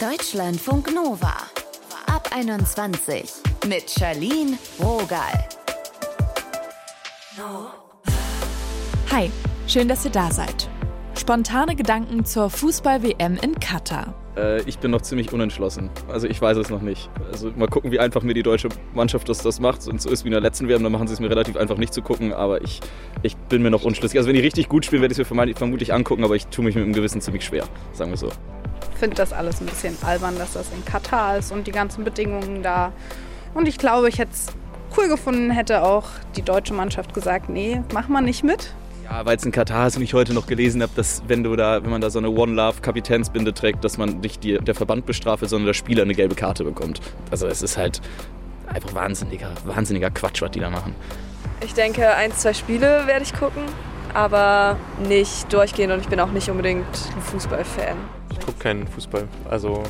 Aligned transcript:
Deutschlandfunk 0.00 0.94
Nova. 0.94 1.34
Ab 2.06 2.28
21 2.32 3.32
mit 3.66 3.90
Charlene 3.90 4.56
Rogal. 4.78 5.48
Hi, 9.10 9.28
schön, 9.66 9.88
dass 9.88 10.04
ihr 10.04 10.12
da 10.12 10.30
seid. 10.30 10.70
Spontane 11.18 11.74
Gedanken 11.74 12.24
zur 12.24 12.48
Fußball-WM 12.48 13.38
in 13.42 13.58
Katar. 13.58 14.14
Äh, 14.36 14.62
ich 14.68 14.78
bin 14.78 14.92
noch 14.92 15.02
ziemlich 15.02 15.32
unentschlossen. 15.32 15.90
Also 16.06 16.28
ich 16.28 16.40
weiß 16.40 16.58
es 16.58 16.70
noch 16.70 16.80
nicht. 16.80 17.10
Also 17.32 17.50
mal 17.56 17.66
gucken, 17.66 17.90
wie 17.90 17.98
einfach 17.98 18.22
mir 18.22 18.34
die 18.34 18.44
deutsche 18.44 18.68
Mannschaft 18.94 19.28
das, 19.28 19.38
das 19.38 19.58
macht. 19.58 19.88
Und 19.88 20.00
so 20.00 20.10
ist 20.10 20.22
wie 20.22 20.28
in 20.28 20.32
der 20.32 20.40
letzten 20.40 20.68
WM, 20.68 20.84
dann 20.84 20.92
machen 20.92 21.08
sie 21.08 21.14
es 21.14 21.20
mir 21.20 21.28
relativ 21.28 21.56
einfach 21.56 21.76
nicht 21.76 21.92
zu 21.92 22.02
gucken. 22.02 22.32
Aber 22.32 22.62
ich, 22.62 22.78
ich 23.22 23.36
bin 23.36 23.62
mir 23.62 23.72
noch 23.72 23.82
unschlüssig. 23.82 24.16
Also 24.16 24.28
wenn 24.28 24.36
die 24.36 24.42
richtig 24.42 24.68
gut 24.68 24.84
spielen, 24.84 25.02
werde 25.02 25.12
ich 25.12 25.18
es 25.18 25.28
mir 25.28 25.54
vermutlich 25.56 25.92
angucken. 25.92 26.22
Aber 26.22 26.36
ich 26.36 26.46
tue 26.46 26.64
mich 26.64 26.76
mit 26.76 26.84
dem 26.84 26.92
Gewissen 26.92 27.20
ziemlich 27.20 27.44
schwer, 27.44 27.64
sagen 27.92 28.12
wir 28.12 28.16
so. 28.16 28.30
Ich 28.98 29.00
finde 29.00 29.14
das 29.14 29.32
alles 29.32 29.60
ein 29.60 29.66
bisschen 29.66 29.96
albern, 30.02 30.36
dass 30.38 30.54
das 30.54 30.72
in 30.72 30.84
Katar 30.84 31.36
ist 31.38 31.52
und 31.52 31.68
die 31.68 31.70
ganzen 31.70 32.02
Bedingungen 32.02 32.64
da. 32.64 32.90
Und 33.54 33.68
ich 33.68 33.78
glaube, 33.78 34.08
ich 34.08 34.18
hätte 34.18 34.32
es 34.32 34.48
cool 34.96 35.06
gefunden, 35.08 35.52
hätte 35.52 35.84
auch 35.84 36.06
die 36.34 36.42
deutsche 36.42 36.74
Mannschaft 36.74 37.14
gesagt, 37.14 37.48
nee, 37.48 37.80
mach 37.94 38.08
mal 38.08 38.22
nicht 38.22 38.42
mit. 38.42 38.74
Ja, 39.04 39.24
weil 39.24 39.36
es 39.36 39.44
in 39.44 39.52
Katar 39.52 39.86
ist 39.86 39.96
und 39.96 40.02
ich 40.02 40.14
heute 40.14 40.34
noch 40.34 40.48
gelesen 40.48 40.82
habe, 40.82 40.90
dass 40.96 41.22
wenn 41.28 41.44
du 41.44 41.54
da, 41.54 41.80
wenn 41.84 41.90
man 41.90 42.00
da 42.00 42.10
so 42.10 42.18
eine 42.18 42.28
One 42.28 42.54
Love 42.54 42.80
Kapitänsbinde 42.80 43.54
trägt, 43.54 43.84
dass 43.84 43.98
man 43.98 44.18
nicht 44.18 44.42
die, 44.42 44.58
der 44.58 44.74
Verband 44.74 45.06
bestraft, 45.06 45.48
sondern 45.48 45.66
der 45.66 45.74
Spieler 45.74 46.02
eine 46.02 46.16
gelbe 46.16 46.34
Karte 46.34 46.64
bekommt. 46.64 47.00
Also 47.30 47.46
es 47.46 47.62
ist 47.62 47.76
halt 47.76 48.00
einfach 48.66 48.94
wahnsinniger, 48.94 49.52
wahnsinniger 49.64 50.10
Quatsch, 50.10 50.42
was 50.42 50.50
die 50.50 50.58
da 50.58 50.70
machen. 50.70 50.96
Ich 51.60 51.72
denke, 51.72 52.16
ein, 52.16 52.32
zwei 52.32 52.52
Spiele 52.52 53.06
werde 53.06 53.22
ich 53.22 53.32
gucken, 53.32 53.62
aber 54.18 54.76
nicht 55.06 55.52
durchgehen 55.52 55.92
und 55.92 56.00
ich 56.00 56.08
bin 56.08 56.18
auch 56.18 56.32
nicht 56.32 56.50
unbedingt 56.50 56.84
ein 57.14 57.22
Fußballfan. 57.22 57.96
Ich 58.32 58.40
gucke 58.40 58.58
keinen 58.58 58.88
Fußball. 58.88 59.28
Also 59.48 59.84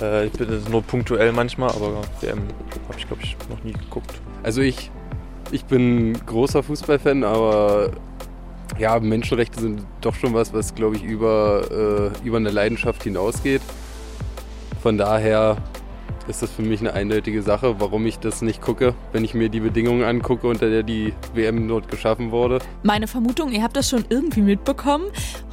äh, 0.00 0.26
ich 0.26 0.32
bin 0.32 0.64
nur 0.68 0.82
punktuell 0.82 1.30
manchmal, 1.30 1.70
aber 1.70 2.02
WM 2.20 2.40
habe 2.88 2.98
ich 2.98 3.06
glaube 3.06 3.22
ich 3.22 3.36
noch 3.48 3.62
nie 3.62 3.72
geguckt. 3.72 4.10
Also 4.42 4.62
ich, 4.62 4.90
ich 5.52 5.64
bin 5.64 6.18
großer 6.26 6.64
Fußballfan, 6.64 7.22
aber 7.22 7.92
ja, 8.80 8.98
Menschenrechte 8.98 9.60
sind 9.60 9.86
doch 10.00 10.16
schon 10.16 10.34
was, 10.34 10.52
was 10.52 10.74
glaube 10.74 10.96
ich 10.96 11.04
über, 11.04 11.62
äh, 11.70 12.26
über 12.26 12.38
eine 12.38 12.50
Leidenschaft 12.50 13.04
hinausgeht. 13.04 13.62
Von 14.82 14.98
daher 14.98 15.56
ist 16.28 16.42
das 16.42 16.50
für 16.50 16.62
mich 16.62 16.80
eine 16.80 16.92
eindeutige 16.94 17.42
Sache, 17.42 17.80
warum 17.80 18.06
ich 18.06 18.18
das 18.18 18.42
nicht 18.42 18.60
gucke, 18.60 18.94
wenn 19.12 19.24
ich 19.24 19.34
mir 19.34 19.48
die 19.48 19.60
Bedingungen 19.60 20.02
angucke, 20.02 20.46
unter 20.46 20.70
der 20.70 20.82
die 20.82 21.12
WM 21.34 21.68
dort 21.68 21.88
geschaffen 21.88 22.30
wurde. 22.30 22.58
Meine 22.82 23.06
Vermutung, 23.06 23.52
ihr 23.52 23.62
habt 23.62 23.76
das 23.76 23.88
schon 23.88 24.04
irgendwie 24.08 24.40
mitbekommen. 24.40 25.06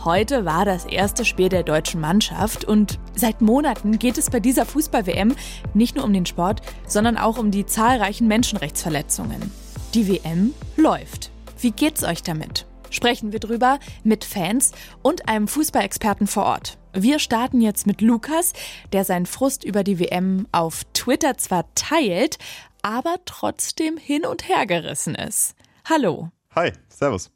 Heute 0.04 0.46
war 0.46 0.66
das 0.66 0.86
erste 0.86 1.26
Spiel 1.26 1.50
der 1.50 1.64
deutschen 1.64 2.02
Mannschaft 2.02 2.66
und 2.66 3.00
seit 3.16 3.42
Monaten 3.42 4.00
geht 4.00 4.18
es 4.18 4.30
bei 4.30 4.40
dieser 4.40 4.66
Fußball-WM 4.66 5.36
nicht 5.74 5.96
nur 5.96 6.06
um 6.06 6.14
den 6.14 6.26
Sport, 6.26 6.62
sondern 6.88 7.18
auch 7.18 7.38
um 7.38 7.52
die 7.52 7.66
zahlreichen 7.66 8.28
Menschenrechtsverletzungen. 8.28 9.52
Die 9.94 10.08
WM 10.08 10.54
läuft. 10.78 11.32
Wie 11.60 11.72
geht's 11.72 12.04
euch 12.04 12.24
damit? 12.24 12.66
Sprechen 12.90 13.32
wir 13.32 13.40
drüber 13.40 13.80
mit 14.04 14.26
Fans 14.26 14.72
und 15.02 15.30
einem 15.30 15.48
Fußballexperten 15.48 16.26
vor 16.26 16.46
Ort. 16.46 16.79
Wir 17.02 17.20
starten 17.20 17.62
jetzt 17.62 17.88
mit 17.88 18.02
Lukas, 18.02 18.52
der 18.92 19.06
seinen 19.06 19.26
Frust 19.26 19.64
über 19.64 19.86
die 19.86 20.00
WM 20.00 20.48
auf 20.52 20.84
Twitter 20.94 21.38
zwar 21.38 21.74
teilt, 21.74 22.38
aber 22.82 23.16
trotzdem 23.24 23.96
hin 23.96 24.26
und 24.26 24.50
her 24.50 24.66
gerissen 24.66 25.16
ist. 25.16 25.56
Hallo. 25.86 26.30
Hi, 26.56 26.74
Servus. 26.90 27.32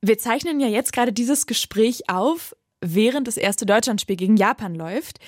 Wir 0.00 0.16
zeichnen 0.16 0.58
ja 0.58 0.68
jetzt 0.68 0.94
gerade 0.94 1.12
dieses 1.12 1.46
Gespräch 1.46 2.08
auf, 2.08 2.56
während 2.80 3.28
das 3.28 3.36
erste 3.36 3.66
Deutschlandspiel 3.66 4.16
gegen 4.16 4.38
Japan 4.38 4.74
läuft. 4.74 5.18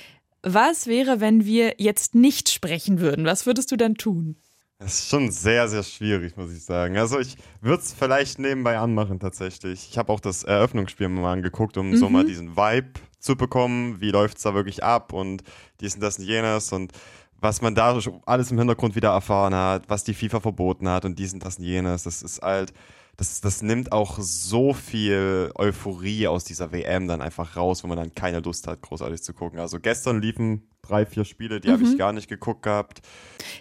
Was 0.42 0.86
wäre, 0.86 1.20
wenn 1.20 1.44
wir 1.44 1.74
jetzt 1.76 2.14
nicht 2.14 2.48
sprechen 2.48 2.98
würden? 2.98 3.26
Was 3.26 3.44
würdest 3.44 3.70
du 3.70 3.76
dann 3.76 3.96
tun? 3.96 4.36
Das 4.84 4.98
ist 4.98 5.08
schon 5.08 5.30
sehr, 5.30 5.66
sehr 5.66 5.82
schwierig, 5.82 6.36
muss 6.36 6.52
ich 6.52 6.62
sagen. 6.62 6.98
Also 6.98 7.18
ich 7.18 7.38
würde 7.62 7.82
es 7.82 7.94
vielleicht 7.94 8.38
nebenbei 8.38 8.76
anmachen 8.76 9.18
tatsächlich. 9.18 9.88
Ich 9.90 9.96
habe 9.96 10.12
auch 10.12 10.20
das 10.20 10.44
Eröffnungsspiel 10.44 11.08
mal 11.08 11.32
angeguckt, 11.32 11.78
um 11.78 11.88
mhm. 11.88 11.96
so 11.96 12.10
mal 12.10 12.26
diesen 12.26 12.54
Vibe 12.54 12.90
zu 13.18 13.34
bekommen. 13.34 14.02
Wie 14.02 14.10
läuft 14.10 14.36
es 14.36 14.42
da 14.42 14.52
wirklich 14.52 14.84
ab 14.84 15.14
und 15.14 15.42
dies 15.80 15.94
und 15.94 16.02
das 16.02 16.18
und 16.18 16.26
jenes 16.26 16.70
und 16.70 16.92
was 17.40 17.62
man 17.62 17.74
da 17.74 17.98
alles 18.26 18.50
im 18.50 18.58
Hintergrund 18.58 18.94
wieder 18.94 19.08
erfahren 19.08 19.54
hat, 19.54 19.88
was 19.88 20.04
die 20.04 20.12
FIFA 20.12 20.40
verboten 20.40 20.86
hat 20.86 21.06
und 21.06 21.18
dies 21.18 21.32
und 21.32 21.42
das 21.42 21.56
und 21.56 21.64
jenes. 21.64 22.02
Das 22.02 22.20
ist 22.20 22.42
halt 22.42 22.74
das, 23.16 23.40
das 23.40 23.62
nimmt 23.62 23.92
auch 23.92 24.18
so 24.18 24.72
viel 24.72 25.50
Euphorie 25.54 26.26
aus 26.26 26.44
dieser 26.44 26.72
WM 26.72 27.08
dann 27.08 27.22
einfach 27.22 27.56
raus, 27.56 27.84
wo 27.84 27.88
man 27.88 27.96
dann 27.96 28.14
keine 28.14 28.40
Lust 28.40 28.66
hat, 28.66 28.82
großartig 28.82 29.22
zu 29.22 29.32
gucken. 29.32 29.58
Also 29.58 29.78
gestern 29.78 30.20
liefen 30.20 30.68
drei, 30.82 31.06
vier 31.06 31.24
Spiele, 31.24 31.60
die 31.60 31.68
mhm. 31.68 31.72
habe 31.72 31.82
ich 31.84 31.98
gar 31.98 32.12
nicht 32.12 32.28
geguckt 32.28 32.62
gehabt. 32.62 33.02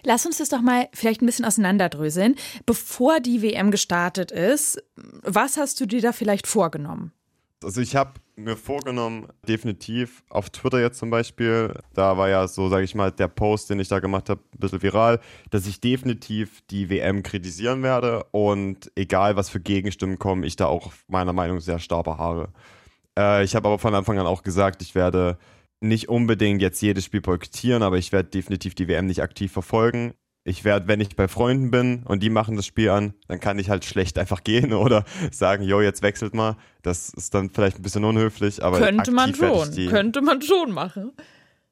Lass 0.02 0.26
uns 0.26 0.38
das 0.38 0.48
doch 0.48 0.60
mal 0.60 0.88
vielleicht 0.92 1.22
ein 1.22 1.26
bisschen 1.26 1.44
auseinanderdröseln. 1.44 2.34
Bevor 2.66 3.20
die 3.20 3.42
WM 3.42 3.70
gestartet 3.70 4.30
ist, 4.30 4.82
was 5.22 5.56
hast 5.56 5.80
du 5.80 5.86
dir 5.86 6.00
da 6.00 6.12
vielleicht 6.12 6.46
vorgenommen? 6.46 7.12
Also 7.64 7.80
ich 7.80 7.96
habe 7.96 8.12
mir 8.36 8.56
vorgenommen, 8.56 9.28
definitiv 9.48 10.22
auf 10.28 10.50
Twitter 10.50 10.80
jetzt 10.80 10.98
zum 10.98 11.10
Beispiel, 11.10 11.74
da 11.94 12.16
war 12.18 12.28
ja 12.28 12.46
so, 12.46 12.68
sage 12.68 12.84
ich 12.84 12.94
mal, 12.94 13.10
der 13.10 13.28
Post, 13.28 13.70
den 13.70 13.80
ich 13.80 13.88
da 13.88 14.00
gemacht 14.00 14.28
habe, 14.28 14.40
ein 14.54 14.58
bisschen 14.58 14.82
viral, 14.82 15.20
dass 15.50 15.66
ich 15.66 15.80
definitiv 15.80 16.62
die 16.70 16.90
WM 16.90 17.22
kritisieren 17.22 17.82
werde 17.82 18.24
und 18.32 18.92
egal 18.96 19.36
was 19.36 19.48
für 19.48 19.60
Gegenstimmen 19.60 20.18
kommen, 20.18 20.44
ich 20.44 20.56
da 20.56 20.66
auch 20.66 20.92
meiner 21.08 21.32
Meinung 21.32 21.60
sehr 21.60 21.78
stark 21.78 22.04
beharre. 22.04 22.52
Äh, 23.18 23.44
ich 23.44 23.54
habe 23.54 23.68
aber 23.68 23.78
von 23.78 23.94
Anfang 23.94 24.18
an 24.18 24.26
auch 24.26 24.42
gesagt, 24.42 24.82
ich 24.82 24.94
werde 24.94 25.38
nicht 25.80 26.08
unbedingt 26.08 26.60
jetzt 26.60 26.80
jedes 26.82 27.04
Spiel 27.04 27.20
boykottieren, 27.20 27.82
aber 27.82 27.98
ich 27.98 28.12
werde 28.12 28.30
definitiv 28.30 28.74
die 28.74 28.88
WM 28.88 29.06
nicht 29.06 29.22
aktiv 29.22 29.52
verfolgen 29.52 30.14
ich 30.44 30.62
werde, 30.62 30.86
wenn 30.88 31.00
ich 31.00 31.16
bei 31.16 31.26
Freunden 31.26 31.70
bin 31.70 32.02
und 32.04 32.22
die 32.22 32.28
machen 32.28 32.56
das 32.56 32.66
Spiel 32.66 32.90
an, 32.90 33.14
dann 33.28 33.40
kann 33.40 33.58
ich 33.58 33.70
halt 33.70 33.84
schlecht 33.84 34.18
einfach 34.18 34.44
gehen 34.44 34.72
oder 34.74 35.04
sagen, 35.32 35.64
jo, 35.64 35.80
jetzt 35.80 36.02
wechselt 36.02 36.34
mal. 36.34 36.56
Das 36.82 37.08
ist 37.08 37.34
dann 37.34 37.50
vielleicht 37.50 37.78
ein 37.78 37.82
bisschen 37.82 38.04
unhöflich, 38.04 38.62
aber 38.62 38.78
könnte 38.78 39.10
man 39.10 39.34
schon, 39.34 39.72
die, 39.72 39.86
könnte 39.86 40.20
man 40.20 40.42
schon 40.42 40.72
machen. 40.72 41.12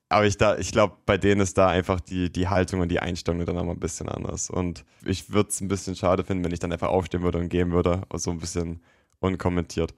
Aber 0.08 0.26
ich 0.26 0.36
ich 0.58 0.72
glaube, 0.72 0.96
bei 1.06 1.16
denen 1.16 1.40
ist 1.40 1.56
da 1.56 1.68
einfach 1.68 2.00
die, 2.00 2.30
die 2.30 2.48
Haltung 2.48 2.80
und 2.80 2.90
die 2.90 3.00
Einstellung 3.00 3.44
dann 3.46 3.56
nochmal 3.56 3.74
ein 3.74 3.80
bisschen 3.80 4.10
anders. 4.10 4.50
Und 4.50 4.84
ich 5.06 5.32
würde 5.32 5.48
es 5.48 5.60
ein 5.62 5.68
bisschen 5.68 5.96
schade 5.96 6.22
finden, 6.22 6.44
wenn 6.44 6.52
ich 6.52 6.58
dann 6.58 6.70
einfach 6.72 6.90
aufstehen 6.90 7.22
würde 7.22 7.38
und 7.38 7.48
gehen 7.48 7.72
würde, 7.72 8.02
so 8.14 8.30
ein 8.30 8.38
bisschen 8.38 8.82
unkommentiert. 9.20 9.94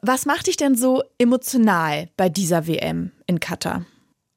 Was 0.00 0.24
macht 0.24 0.46
dich 0.46 0.56
denn 0.56 0.76
so 0.76 1.02
emotional 1.18 2.08
bei 2.16 2.30
dieser 2.30 2.66
WM 2.66 3.12
in 3.26 3.38
Katar? 3.38 3.84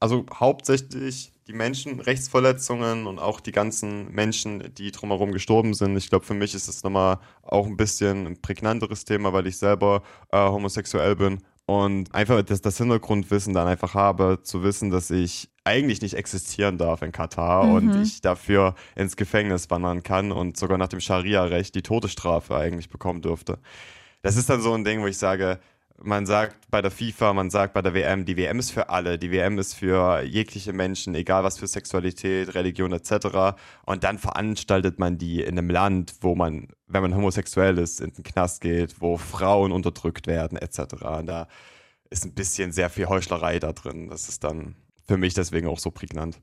Also 0.02 0.26
hauptsächlich 0.34 1.32
die 1.52 1.58
Menschenrechtsverletzungen 1.58 3.08
und 3.08 3.20
auch 3.20 3.40
die 3.40 3.52
ganzen 3.52 4.12
Menschen, 4.12 4.74
die 4.78 4.92
drumherum 4.92 5.32
gestorben 5.32 5.74
sind. 5.74 5.98
Ich 5.98 6.10
glaube, 6.10 6.26
für 6.26 6.34
mich 6.34 6.56
ist 6.56 6.68
es 6.68 6.84
nochmal 6.84 7.20
auch 7.44 7.68
ein 7.68 7.78
bisschen 7.78 8.26
ein 8.26 8.42
prägnanteres 8.42 9.04
Thema, 9.04 9.34
weil 9.34 9.48
ich 9.48 9.58
selber 9.58 10.02
äh, 10.32 10.38
homosexuell 10.38 11.16
bin 11.16 11.40
und 11.66 12.14
einfach 12.16 12.42
das, 12.42 12.62
das, 12.62 12.78
Hintergrundwissen 12.78 13.54
dann 13.54 13.68
einfach 13.68 13.94
habe, 13.94 14.40
zu 14.44 14.64
wissen, 14.64 14.90
dass 14.90 15.10
ich 15.12 15.50
eigentlich 15.64 16.02
nicht 16.02 16.14
existieren 16.14 16.78
darf 16.78 17.02
in 17.02 17.12
Katar 17.12 17.66
mhm. 17.66 17.74
und 17.74 18.02
ich 18.02 18.22
dafür 18.22 18.76
ins 18.96 19.18
Gefängnis 19.18 19.70
wandern 19.70 20.04
kann 20.04 20.32
und 20.32 20.58
sogar 20.58 20.78
nach 20.78 20.88
dem 20.88 21.02
Scharia-Recht 21.02 21.76
die 21.76 21.82
Todesstrafe 21.82 22.56
eigentlich 22.56 22.90
bekommen 22.90 23.22
dürfte. 23.22 23.60
Das 24.22 24.38
ist 24.38 24.50
dann 24.50 24.62
so 24.62 24.74
ein 24.74 24.84
Ding, 24.84 25.02
wo 25.02 25.08
ich 25.08 25.18
sage, 25.18 25.60
man 26.04 26.26
sagt 26.26 26.70
bei 26.70 26.82
der 26.82 26.92
FIFA, 26.92 27.34
man 27.34 27.50
sagt 27.50 27.74
bei 27.74 27.82
der 27.82 27.94
WM, 27.94 28.26
die 28.26 28.38
WM 28.38 28.60
ist 28.60 28.72
für 28.72 28.90
alle, 28.90 29.18
die 29.18 29.32
WM 29.32 29.60
ist 29.60 29.74
für 29.74 30.22
jegliche 30.22 30.74
Menschen, 30.74 31.16
egal 31.16 31.44
was 31.44 31.58
für 31.58 31.68
Sexualität, 31.68 32.56
Religion 32.56 32.92
etc. 32.92 33.56
Und 33.86 34.04
dann 34.04 34.18
veranstaltet 34.18 35.00
man 35.00 35.18
die 35.18 35.42
in 35.42 35.58
einem 35.58 35.70
Land, 35.70 36.16
wo 36.22 36.36
man, 36.36 36.68
wenn 36.88 37.02
man 37.02 37.16
homosexuell 37.16 37.78
ist, 37.78 38.02
in 38.02 38.14
den 38.14 38.24
Knast 38.24 38.62
geht, 38.62 39.02
wo 39.02 39.18
Frauen 39.18 39.72
unterdrückt 39.72 40.28
werden 40.28 40.58
etc. 40.58 41.04
Und 41.20 41.28
da 41.28 41.48
ist 42.10 42.26
ein 42.26 42.34
bisschen 42.34 42.72
sehr 42.72 42.90
viel 42.90 43.08
Heuchlerei 43.08 43.60
da 43.60 43.72
drin. 43.72 44.10
Das 44.10 44.28
ist 44.28 44.44
dann 44.44 44.76
für 45.08 45.18
mich 45.18 45.34
deswegen 45.34 45.68
auch 45.68 45.80
so 45.80 45.92
prägnant. 45.92 46.40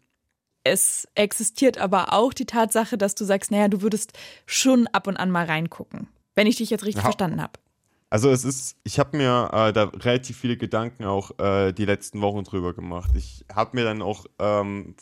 Es 0.64 1.08
existiert 1.14 1.78
aber 1.78 2.12
auch 2.12 2.32
die 2.32 2.46
Tatsache, 2.46 2.98
dass 2.98 3.14
du 3.14 3.24
sagst, 3.24 3.50
naja, 3.50 3.68
du 3.68 3.82
würdest 3.82 4.12
schon 4.46 4.86
ab 4.88 5.06
und 5.06 5.16
an 5.16 5.30
mal 5.30 5.46
reingucken, 5.46 6.08
wenn 6.34 6.46
ich 6.46 6.56
dich 6.56 6.70
jetzt 6.70 6.84
richtig 6.84 7.02
ja. 7.02 7.02
verstanden 7.02 7.40
habe. 7.40 7.58
Also 8.10 8.30
es 8.30 8.44
ist, 8.44 8.76
ich 8.84 8.98
habe 8.98 9.16
mir 9.16 9.50
äh, 9.52 9.72
da 9.72 9.84
relativ 9.84 10.38
viele 10.38 10.56
Gedanken 10.56 11.04
auch 11.04 11.38
äh, 11.38 11.72
die 11.72 11.84
letzten 11.84 12.22
Wochen 12.22 12.44
drüber 12.44 12.72
gemacht. 12.72 13.10
Ich 13.14 13.44
habe 13.52 13.76
mir 13.76 13.84
dann 13.84 14.00
auch 14.00 14.24
ähm, 14.38 14.94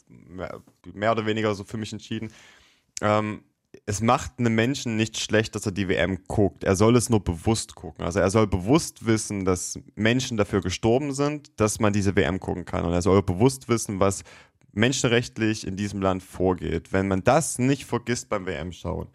mehr 0.92 1.12
oder 1.12 1.24
weniger 1.24 1.54
so 1.54 1.62
für 1.62 1.76
mich 1.76 1.92
entschieden, 1.92 2.32
ähm, 3.00 3.44
es 3.84 4.00
macht 4.00 4.38
einem 4.38 4.54
Menschen 4.54 4.96
nicht 4.96 5.18
schlecht, 5.18 5.54
dass 5.54 5.66
er 5.66 5.72
die 5.72 5.88
WM 5.88 6.24
guckt. 6.26 6.64
Er 6.64 6.76
soll 6.76 6.96
es 6.96 7.10
nur 7.10 7.22
bewusst 7.22 7.74
gucken. 7.74 8.04
Also 8.04 8.20
er 8.20 8.30
soll 8.30 8.46
bewusst 8.46 9.06
wissen, 9.06 9.44
dass 9.44 9.78
Menschen 9.94 10.36
dafür 10.36 10.60
gestorben 10.60 11.12
sind, 11.12 11.60
dass 11.60 11.78
man 11.78 11.92
diese 11.92 12.16
WM 12.16 12.40
gucken 12.40 12.64
kann. 12.64 12.84
Und 12.84 12.92
er 12.92 13.02
soll 13.02 13.22
bewusst 13.22 13.68
wissen, 13.68 14.00
was 14.00 14.24
menschenrechtlich 14.72 15.66
in 15.66 15.76
diesem 15.76 16.00
Land 16.00 16.22
vorgeht. 16.22 16.92
Wenn 16.92 17.08
man 17.08 17.22
das 17.22 17.58
nicht 17.58 17.84
vergisst 17.84 18.28
beim 18.28 18.46
WM 18.46 18.72
schauen, 18.72 19.08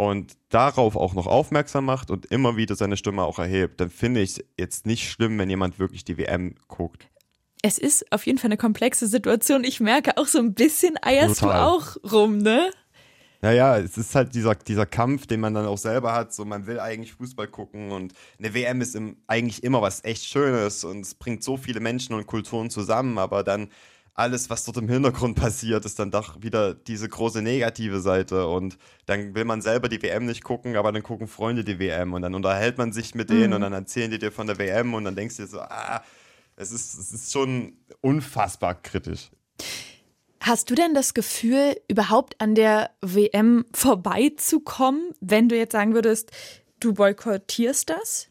und 0.00 0.38
darauf 0.48 0.96
auch 0.96 1.12
noch 1.12 1.26
aufmerksam 1.26 1.84
macht 1.84 2.10
und 2.10 2.24
immer 2.24 2.56
wieder 2.56 2.74
seine 2.74 2.96
Stimme 2.96 3.22
auch 3.22 3.38
erhebt, 3.38 3.82
dann 3.82 3.90
finde 3.90 4.22
ich 4.22 4.30
es 4.30 4.44
jetzt 4.56 4.86
nicht 4.86 5.10
schlimm, 5.10 5.38
wenn 5.38 5.50
jemand 5.50 5.78
wirklich 5.78 6.06
die 6.06 6.16
WM 6.16 6.54
guckt. 6.68 7.06
Es 7.62 7.76
ist 7.76 8.10
auf 8.10 8.24
jeden 8.24 8.38
Fall 8.38 8.48
eine 8.48 8.56
komplexe 8.56 9.06
Situation. 9.06 9.62
Ich 9.62 9.78
merke 9.78 10.16
auch 10.16 10.26
so 10.26 10.38
ein 10.38 10.54
bisschen 10.54 10.94
eierst 11.02 11.40
Total. 11.40 11.58
du 11.58 11.66
auch 11.66 12.12
rum, 12.12 12.38
ne? 12.38 12.70
Naja, 13.42 13.76
es 13.76 13.98
ist 13.98 14.14
halt 14.14 14.34
dieser, 14.34 14.54
dieser 14.54 14.86
Kampf, 14.86 15.26
den 15.26 15.40
man 15.40 15.52
dann 15.52 15.66
auch 15.66 15.76
selber 15.76 16.14
hat. 16.14 16.32
So, 16.32 16.46
man 16.46 16.66
will 16.66 16.80
eigentlich 16.80 17.12
Fußball 17.12 17.48
gucken 17.48 17.92
und 17.92 18.14
eine 18.38 18.54
WM 18.54 18.80
ist 18.80 18.96
im, 18.96 19.18
eigentlich 19.26 19.62
immer 19.62 19.82
was 19.82 20.02
echt 20.04 20.24
Schönes 20.24 20.82
und 20.82 21.00
es 21.00 21.14
bringt 21.14 21.44
so 21.44 21.58
viele 21.58 21.80
Menschen 21.80 22.14
und 22.14 22.26
Kulturen 22.26 22.70
zusammen, 22.70 23.18
aber 23.18 23.44
dann 23.44 23.68
alles, 24.20 24.50
was 24.50 24.64
dort 24.64 24.76
im 24.76 24.88
Hintergrund 24.88 25.36
passiert, 25.40 25.84
ist 25.84 25.98
dann 25.98 26.10
doch 26.10 26.40
wieder 26.42 26.74
diese 26.74 27.08
große 27.08 27.42
negative 27.42 28.00
Seite. 28.00 28.46
Und 28.46 28.78
dann 29.06 29.34
will 29.34 29.44
man 29.44 29.62
selber 29.62 29.88
die 29.88 30.02
WM 30.02 30.26
nicht 30.26 30.44
gucken, 30.44 30.76
aber 30.76 30.92
dann 30.92 31.02
gucken 31.02 31.26
Freunde 31.26 31.64
die 31.64 31.78
WM 31.78 32.12
und 32.12 32.22
dann 32.22 32.34
unterhält 32.34 32.78
man 32.78 32.92
sich 32.92 33.14
mit 33.14 33.30
denen 33.30 33.48
Mhm. 33.48 33.52
und 33.54 33.60
dann 33.62 33.72
erzählen 33.72 34.10
die 34.10 34.18
dir 34.18 34.30
von 34.30 34.46
der 34.46 34.58
WM 34.58 34.94
und 34.94 35.04
dann 35.04 35.16
denkst 35.16 35.36
du 35.36 35.42
dir 35.42 35.48
so, 35.48 35.60
ah, 35.60 36.02
es 36.56 36.70
ist, 36.72 36.98
es 36.98 37.12
ist 37.12 37.32
schon 37.32 37.72
unfassbar 38.02 38.74
kritisch. 38.74 39.30
Hast 40.42 40.70
du 40.70 40.74
denn 40.74 40.94
das 40.94 41.12
Gefühl, 41.12 41.76
überhaupt 41.88 42.40
an 42.40 42.54
der 42.54 42.90
WM 43.02 43.66
vorbeizukommen, 43.74 45.12
wenn 45.20 45.48
du 45.50 45.56
jetzt 45.56 45.72
sagen 45.72 45.92
würdest, 45.92 46.30
du 46.80 46.94
boykottierst 46.94 47.90
das? 47.90 48.29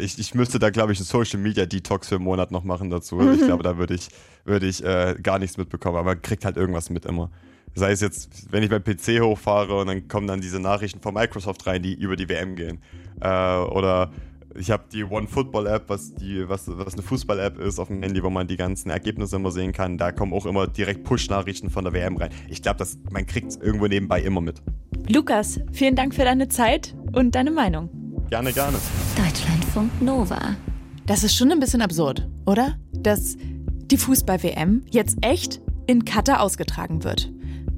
Ich, 0.00 0.18
ich 0.18 0.34
müsste 0.34 0.58
da, 0.58 0.70
glaube 0.70 0.92
ich, 0.92 0.98
einen 0.98 1.06
Social 1.06 1.40
Media 1.40 1.66
Detox 1.66 2.08
für 2.08 2.16
einen 2.16 2.24
Monat 2.24 2.50
noch 2.50 2.64
machen 2.64 2.90
dazu. 2.90 3.20
Ich 3.32 3.40
glaube, 3.44 3.62
da 3.62 3.76
würde 3.78 3.94
ich, 3.94 4.08
würde 4.44 4.66
ich 4.66 4.84
äh, 4.84 5.16
gar 5.22 5.38
nichts 5.38 5.56
mitbekommen, 5.56 5.96
aber 5.96 6.14
man 6.14 6.22
kriegt 6.22 6.44
halt 6.44 6.56
irgendwas 6.56 6.90
mit 6.90 7.04
immer. 7.06 7.30
Sei 7.74 7.92
es 7.92 8.00
jetzt, 8.00 8.52
wenn 8.52 8.62
ich 8.62 8.70
beim 8.70 8.82
PC 8.82 9.20
hochfahre 9.20 9.76
und 9.76 9.86
dann 9.86 10.08
kommen 10.08 10.26
dann 10.26 10.40
diese 10.40 10.58
Nachrichten 10.58 11.00
von 11.00 11.14
Microsoft 11.14 11.66
rein, 11.66 11.82
die 11.82 11.94
über 11.94 12.16
die 12.16 12.28
WM 12.28 12.56
gehen. 12.56 12.80
Äh, 13.20 13.28
oder 13.28 14.10
ich 14.56 14.70
habe 14.70 14.84
die 14.92 15.04
One 15.04 15.28
Football 15.28 15.66
App, 15.66 15.84
was, 15.88 16.14
die, 16.14 16.48
was, 16.48 16.66
was 16.66 16.94
eine 16.94 17.02
Fußball-App 17.02 17.58
ist 17.58 17.78
auf 17.78 17.88
dem 17.88 18.02
Handy, 18.02 18.22
wo 18.22 18.30
man 18.30 18.48
die 18.48 18.56
ganzen 18.56 18.90
Ergebnisse 18.90 19.36
immer 19.36 19.52
sehen 19.52 19.72
kann. 19.72 19.98
Da 19.98 20.10
kommen 20.12 20.32
auch 20.32 20.46
immer 20.46 20.66
direkt 20.66 21.04
Push-Nachrichten 21.04 21.70
von 21.70 21.84
der 21.84 21.92
WM 21.92 22.16
rein. 22.16 22.30
Ich 22.48 22.62
glaube, 22.62 22.84
man 23.10 23.26
kriegt 23.26 23.48
es 23.48 23.56
irgendwo 23.56 23.86
nebenbei 23.86 24.20
immer 24.20 24.40
mit. 24.40 24.62
Lukas, 25.08 25.60
vielen 25.72 25.94
Dank 25.94 26.14
für 26.14 26.24
deine 26.24 26.48
Zeit 26.48 26.96
und 27.12 27.34
deine 27.34 27.50
Meinung. 27.52 28.09
Gerne, 28.30 28.52
gerne. 28.52 28.78
Deutschlandfunk 29.16 30.00
Nova. 30.00 30.54
Das 31.04 31.24
ist 31.24 31.34
schon 31.34 31.50
ein 31.50 31.58
bisschen 31.58 31.82
absurd, 31.82 32.28
oder? 32.46 32.76
Dass 32.92 33.36
die 33.36 33.96
Fußball-WM 33.96 34.84
jetzt 34.88 35.18
echt 35.22 35.60
in 35.88 36.04
Katar 36.04 36.40
ausgetragen 36.40 37.02
wird. 37.02 37.32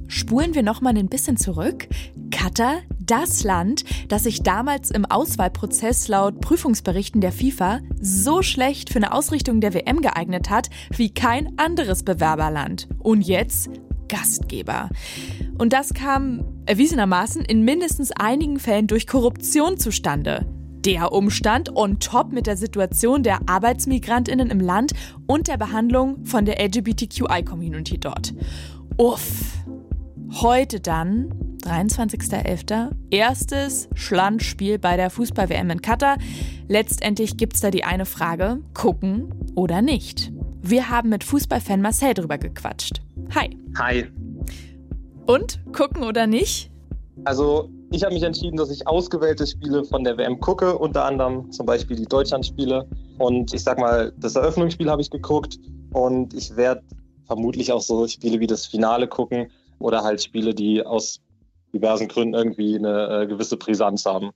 Spulen 0.07 0.53
wir 0.53 0.61
noch 0.61 0.79
mal 0.79 0.95
ein 0.95 1.09
bisschen 1.09 1.37
zurück. 1.37 1.87
Katar, 2.29 2.81
das 2.99 3.43
Land, 3.43 3.83
das 4.09 4.23
sich 4.23 4.43
damals 4.43 4.91
im 4.91 5.05
Auswahlprozess 5.05 6.07
laut 6.07 6.39
Prüfungsberichten 6.39 7.19
der 7.19 7.31
FIFA 7.31 7.79
so 7.99 8.43
schlecht 8.43 8.91
für 8.91 8.99
eine 8.99 9.11
Ausrichtung 9.11 9.59
der 9.59 9.73
WM 9.73 10.01
geeignet 10.01 10.51
hat 10.51 10.69
wie 10.95 11.11
kein 11.11 11.57
anderes 11.57 12.03
Bewerberland. 12.03 12.87
Und 12.99 13.23
jetzt 13.23 13.71
Gastgeber. 14.07 14.89
Und 15.57 15.73
das 15.73 15.93
kam 15.93 16.43
erwiesenermaßen 16.65 17.43
in 17.43 17.63
mindestens 17.63 18.11
einigen 18.11 18.59
Fällen 18.59 18.87
durch 18.87 19.07
Korruption 19.07 19.77
zustande. 19.77 20.45
Der 20.85 21.13
Umstand 21.13 21.75
on 21.75 21.99
top 21.99 22.33
mit 22.33 22.45
der 22.45 22.57
Situation 22.57 23.23
der 23.23 23.39
Arbeitsmigrantinnen 23.47 24.49
im 24.49 24.59
Land 24.59 24.91
und 25.27 25.47
der 25.47 25.57
Behandlung 25.57 26.25
von 26.25 26.45
der 26.45 26.59
LGBTQI-Community 26.59 27.99
dort. 27.99 28.33
Uff. 28.97 29.59
Heute 30.41 30.79
dann, 30.79 31.29
23.11., 31.63 32.91
erstes 33.11 33.87
Schlandspiel 33.93 34.79
bei 34.79 34.97
der 34.97 35.09
Fußball-WM 35.09 35.69
in 35.69 35.81
Katar. 35.81 36.17
Letztendlich 36.67 37.37
gibt's 37.37 37.61
da 37.61 37.71
die 37.71 37.83
eine 37.83 38.05
Frage, 38.05 38.59
gucken 38.73 39.29
oder 39.55 39.81
nicht. 39.81 40.33
Wir 40.61 40.89
haben 40.89 41.09
mit 41.09 41.23
Fußballfan 41.23 41.81
Marcel 41.81 42.13
drüber 42.13 42.37
gequatscht. 42.37 43.01
Hi. 43.35 43.57
Hi. 43.77 44.05
Und, 45.25 45.59
gucken 45.73 46.03
oder 46.03 46.27
nicht? 46.27 46.69
Also 47.25 47.69
ich 47.91 48.03
habe 48.03 48.13
mich 48.13 48.23
entschieden, 48.23 48.57
dass 48.57 48.71
ich 48.71 48.87
ausgewählte 48.87 49.45
Spiele 49.45 49.83
von 49.85 50.03
der 50.03 50.17
WM 50.17 50.39
gucke, 50.39 50.77
unter 50.77 51.05
anderem 51.05 51.51
zum 51.51 51.65
Beispiel 51.65 51.95
die 51.95 52.05
Deutschlandspiele. 52.05 52.87
Und 53.19 53.53
ich 53.53 53.63
sag 53.63 53.77
mal, 53.77 54.11
das 54.17 54.35
Eröffnungsspiel 54.35 54.89
habe 54.89 55.01
ich 55.01 55.09
geguckt 55.09 55.59
und 55.93 56.33
ich 56.33 56.55
werde 56.55 56.81
vermutlich 57.25 57.71
auch 57.71 57.81
so 57.81 58.07
Spiele 58.07 58.39
wie 58.39 58.47
das 58.47 58.65
Finale 58.65 59.07
gucken 59.07 59.51
oder 59.79 60.03
halt 60.03 60.21
Spiele, 60.23 60.53
die 60.53 60.85
aus 60.85 61.21
diversen 61.73 62.07
Gründen 62.07 62.33
irgendwie 62.33 62.77
eine 62.77 63.21
äh, 63.21 63.27
gewisse 63.27 63.57
Brisanz 63.57 64.05
haben. 64.05 64.31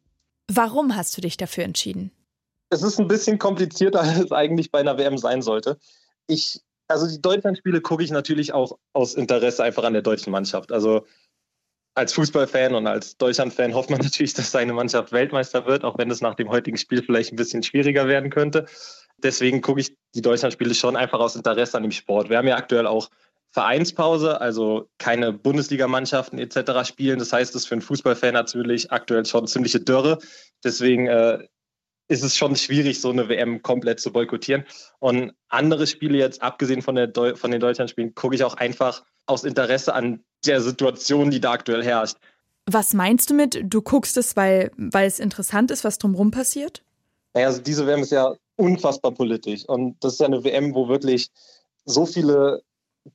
Warum 0.51 0.95
hast 0.95 1.17
du 1.17 1.21
dich 1.21 1.37
dafür 1.37 1.63
entschieden? 1.63 2.11
Es 2.69 2.83
ist 2.83 2.99
ein 2.99 3.07
bisschen 3.07 3.39
komplizierter, 3.39 4.01
als 4.03 4.19
es 4.19 4.31
eigentlich 4.31 4.71
bei 4.71 4.79
einer 4.79 4.97
WM 4.97 5.17
sein 5.17 5.41
sollte. 5.41 5.77
Ich, 6.27 6.61
also 6.87 7.07
die 7.07 7.21
Deutschlandspiele 7.21 7.81
gucke 7.81 8.03
ich 8.03 8.11
natürlich 8.11 8.53
auch 8.53 8.77
aus 8.93 9.15
Interesse 9.15 9.63
einfach 9.63 9.83
an 9.83 9.93
der 9.93 10.01
deutschen 10.01 10.31
Mannschaft. 10.31 10.71
Also 10.71 11.05
als 11.95 12.13
Fußballfan 12.13 12.75
und 12.75 12.87
als 12.87 13.17
Deutschlandfan 13.17 13.73
hofft 13.73 13.89
man 13.89 13.99
natürlich, 14.01 14.33
dass 14.33 14.51
seine 14.51 14.73
Mannschaft 14.73 15.11
Weltmeister 15.11 15.65
wird, 15.65 15.83
auch 15.83 15.97
wenn 15.97 16.11
es 16.11 16.21
nach 16.21 16.35
dem 16.35 16.49
heutigen 16.49 16.77
Spiel 16.77 17.03
vielleicht 17.03 17.33
ein 17.33 17.37
bisschen 17.37 17.63
schwieriger 17.63 18.07
werden 18.07 18.29
könnte. 18.29 18.65
Deswegen 19.17 19.61
gucke 19.61 19.81
ich 19.81 19.95
die 20.13 20.21
Deutschlandspiele 20.21 20.75
schon 20.75 20.95
einfach 20.95 21.19
aus 21.19 21.35
Interesse 21.35 21.75
an 21.75 21.83
dem 21.83 21.91
Sport. 21.91 22.29
Wir 22.29 22.37
haben 22.37 22.47
ja 22.47 22.55
aktuell 22.55 22.85
auch 22.85 23.09
Vereinspause, 23.49 24.39
also 24.39 24.89
keine 24.99 25.33
Bundesligamannschaften 25.33 26.37
etc. 26.37 26.87
spielen. 26.87 27.17
Das 27.17 27.33
heißt, 27.33 27.55
das 27.55 27.63
ist 27.63 27.67
für 27.67 27.75
einen 27.75 27.81
Fußballfan 27.81 28.33
natürlich 28.33 28.91
aktuell 28.91 29.25
schon 29.25 29.47
ziemliche 29.47 29.79
Dürre. 29.79 30.19
Deswegen 30.63 31.07
äh, 31.07 31.47
ist 32.07 32.23
es 32.23 32.35
schon 32.35 32.55
schwierig, 32.55 33.01
so 33.01 33.09
eine 33.09 33.27
WM 33.29 33.61
komplett 33.61 33.99
zu 33.99 34.11
boykottieren. 34.11 34.65
Und 34.99 35.33
andere 35.49 35.87
Spiele 35.87 36.17
jetzt, 36.17 36.41
abgesehen 36.41 36.81
von, 36.81 36.95
der 36.95 37.07
Deu 37.07 37.35
von 37.35 37.51
den 37.51 37.59
Deutschlandspielen, 37.59 38.15
gucke 38.15 38.35
ich 38.35 38.43
auch 38.43 38.55
einfach 38.55 39.03
aus 39.25 39.43
Interesse 39.43 39.93
an 39.93 40.23
der 40.45 40.61
Situation, 40.61 41.31
die 41.31 41.41
da 41.41 41.51
aktuell 41.51 41.83
herrscht. 41.83 42.17
Was 42.65 42.93
meinst 42.93 43.29
du 43.29 43.33
mit, 43.33 43.61
du 43.63 43.81
guckst 43.81 44.17
es, 44.17 44.35
weil, 44.35 44.71
weil 44.77 45.07
es 45.07 45.19
interessant 45.19 45.71
ist, 45.71 45.83
was 45.83 45.97
drumherum 45.97 46.31
passiert? 46.31 46.83
Naja, 47.33 47.47
also 47.47 47.61
diese 47.61 47.85
WM 47.85 48.01
ist 48.01 48.11
ja 48.11 48.33
unfassbar 48.55 49.11
politisch. 49.11 49.65
Und 49.65 49.95
das 50.03 50.13
ist 50.13 50.19
ja 50.19 50.27
eine 50.27 50.43
WM, 50.43 50.73
wo 50.73 50.87
wirklich 50.87 51.29
so 51.85 52.05
viele 52.05 52.61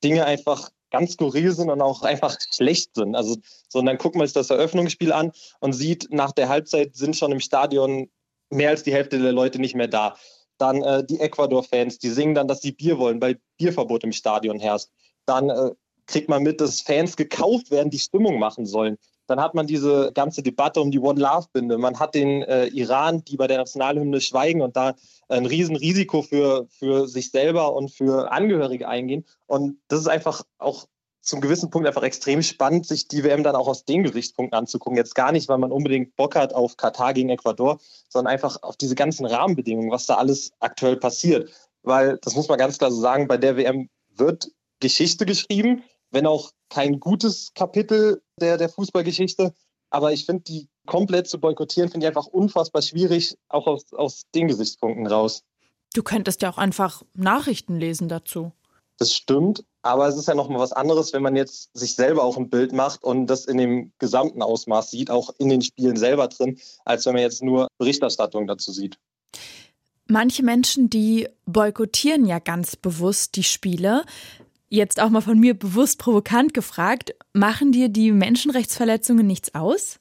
Dinge 0.03 0.25
einfach 0.25 0.71
ganz 0.91 1.13
skurril 1.13 1.53
sind 1.53 1.71
und 1.71 1.81
auch 1.81 2.03
einfach 2.03 2.37
schlecht 2.55 2.95
sind. 2.95 3.17
Also, 3.17 3.37
so, 3.69 3.81
und 3.81 3.87
dann 3.87 3.99
guckt 3.99 4.15
man 4.15 4.27
sich 4.27 4.35
das 4.35 4.51
Eröffnungsspiel 4.51 5.13
an 5.13 5.33
und 5.61 5.73
sieht, 5.73 6.09
nach 6.11 6.33
der 6.33 6.49
Halbzeit 6.49 6.95
sind 6.95 7.17
schon 7.17 7.33
im 7.33 7.41
Stadion 7.41 8.11
mehr 8.53 8.71
als 8.71 8.83
die 8.83 8.93
Hälfte 8.93 9.19
der 9.19 9.33
Leute 9.33 9.59
nicht 9.59 9.75
mehr 9.75 9.89
da. 9.89 10.17
Dann 10.59 10.83
äh, 10.83 11.05
die 11.05 11.19
Ecuador-Fans, 11.19 11.99
die 11.99 12.11
singen 12.11 12.35
dann, 12.35 12.49
dass 12.49 12.61
sie 12.61 12.73
Bier 12.73 12.99
wollen, 12.99 13.21
weil 13.21 13.41
Bierverbot 13.59 14.05
im 14.05 14.13
Stadion 14.13 14.61
herrscht. 14.61 14.89
Dann 15.27 15.51
äh, 15.51 15.71
kriegt 16.07 16.29
man 16.29 16.43
mit, 16.43 16.61
dass 16.61 16.81
Fans 16.81 17.17
gekauft 17.17 17.71
werden, 17.71 17.91
die 17.91 17.99
Stimmung 17.99 18.39
machen 18.39 18.67
sollen. 18.67 18.99
Dann 19.27 19.41
hat 19.41 19.55
man 19.55 19.67
diese 19.67 20.13
ganze 20.13 20.43
Debatte 20.43 20.81
um 20.81 20.91
die 20.91 20.99
One 20.99 21.21
Love 21.21 21.47
Binde. 21.53 21.79
Man 21.79 21.99
hat 21.99 22.15
den 22.15 22.43
äh, 22.43 22.67
Iran, 22.67 23.25
die 23.25 23.37
bei 23.37 23.47
der 23.47 23.59
Nationalhymne 23.59 24.21
schweigen 24.21 24.61
und 24.61 24.77
da 24.77 24.95
ein 25.29 25.47
Riesenrisiko 25.47 26.23
für, 26.23 26.67
für 26.69 27.09
sich 27.09 27.31
selber 27.31 27.73
und 27.75 27.91
für 27.91 28.31
Angehörige 28.31 28.89
eingehen. 28.89 29.25
Und 29.47 29.79
das 29.89 30.01
ist 30.01 30.09
einfach 30.09 30.43
auch 30.59 30.87
zum 31.23 31.41
gewissen 31.41 31.71
Punkt 31.71 31.87
einfach 31.87 32.03
extrem 32.03 32.43
spannend, 32.43 32.87
sich 32.87 33.07
die 33.07 33.23
WM 33.23 33.45
dann 33.45 33.55
auch 33.55 33.69
aus 33.69 33.85
den 33.85 34.03
Gesichtspunkten 34.03 34.59
anzugucken. 34.59 34.97
Jetzt 34.97 35.15
gar 35.15 35.33
nicht, 35.33 35.49
weil 35.49 35.59
man 35.59 35.71
unbedingt 35.71 36.17
Bock 36.17 36.35
hat 36.35 36.53
auf 36.53 36.77
Katar 36.77 37.15
gegen 37.15 37.31
Ecuador, 37.31 37.79
sondern 38.09 38.33
einfach 38.33 38.63
auf 38.63 38.77
diese 38.77 38.97
ganzen 38.97 39.25
Rahmenbedingungen, 39.25 39.93
was 39.93 40.07
da 40.07 40.17
alles 40.17 40.51
aktuell 40.59 40.97
passiert. 40.97 41.51
Weil, 41.83 42.19
das 42.23 42.35
muss 42.35 42.49
man 42.49 42.59
ganz 42.59 42.79
klar 42.79 42.91
so 42.91 43.01
sagen, 43.01 43.29
bei 43.29 43.37
der 43.37 43.57
WM 43.57 43.89
wird 44.15 44.51
Geschichte 44.81 45.25
geschrieben, 45.25 45.85
wenn 46.11 46.27
auch 46.27 46.51
kein 46.69 46.99
gutes 46.99 47.53
Kapitel 47.55 48.23
der, 48.41 48.59
der 48.59 48.69
Fußballgeschichte. 48.69 49.55
Aber 49.91 50.13
ich 50.13 50.27
finde, 50.27 50.43
die 50.43 50.69
komplett 50.87 51.29
zu 51.29 51.39
boykottieren, 51.39 51.91
finde 51.91 52.07
ich 52.07 52.09
einfach 52.09 52.27
unfassbar 52.27 52.83
schwierig, 52.83 53.37
auch 53.49 53.67
aus, 53.67 53.93
aus 53.93 54.23
den 54.35 54.49
Gesichtspunkten 54.49 55.07
raus. 55.07 55.45
Du 55.95 56.03
könntest 56.03 56.43
ja 56.43 56.51
auch 56.51 56.59
einfach 56.59 57.03
Nachrichten 57.15 57.77
lesen 57.77 58.09
dazu. 58.09 58.53
Das 59.03 59.13
stimmt, 59.13 59.65
aber 59.83 60.07
es 60.07 60.17
ist 60.17 60.29
ja 60.29 60.37
nochmal 60.37 60.61
was 60.61 60.73
anderes, 60.73 61.13
wenn 61.13 61.25
man 61.25 61.35
jetzt 61.35 61.77
sich 61.77 61.97
selber 61.97 62.23
auch 62.23 62.37
ein 62.37 62.49
Bild 62.49 62.73
macht 62.73 63.03
und 63.03 63.27
das 63.27 63.47
in 63.47 63.59
dem 63.59 63.91
gesamten 63.99 64.43
Ausmaß 64.43 64.93
sieht, 64.93 65.11
auch 65.11 65.35
in 65.39 65.49
den 65.49 65.61
Spielen 65.61 65.97
selber 65.97 66.29
drin, 66.29 66.61
als 66.85 67.05
wenn 67.05 67.15
man 67.15 67.23
jetzt 67.23 67.43
nur 67.43 67.67
Berichterstattung 67.79 68.47
dazu 68.47 68.71
sieht. 68.71 69.01
Manche 70.07 70.45
Menschen, 70.45 70.89
die 70.89 71.29
boykottieren 71.47 72.27
ja 72.27 72.39
ganz 72.39 72.77
bewusst 72.77 73.35
die 73.35 73.43
Spiele. 73.43 74.05
Jetzt 74.69 75.03
auch 75.03 75.11
mal 75.11 75.21
von 75.21 75.41
mir 75.41 75.59
bewusst 75.59 75.99
provokant 75.99 76.55
gefragt, 76.55 77.17
machen 77.33 77.73
dir 77.73 77.89
die 77.89 78.13
Menschenrechtsverletzungen 78.13 79.27
nichts 79.27 79.53
aus? 79.57 79.99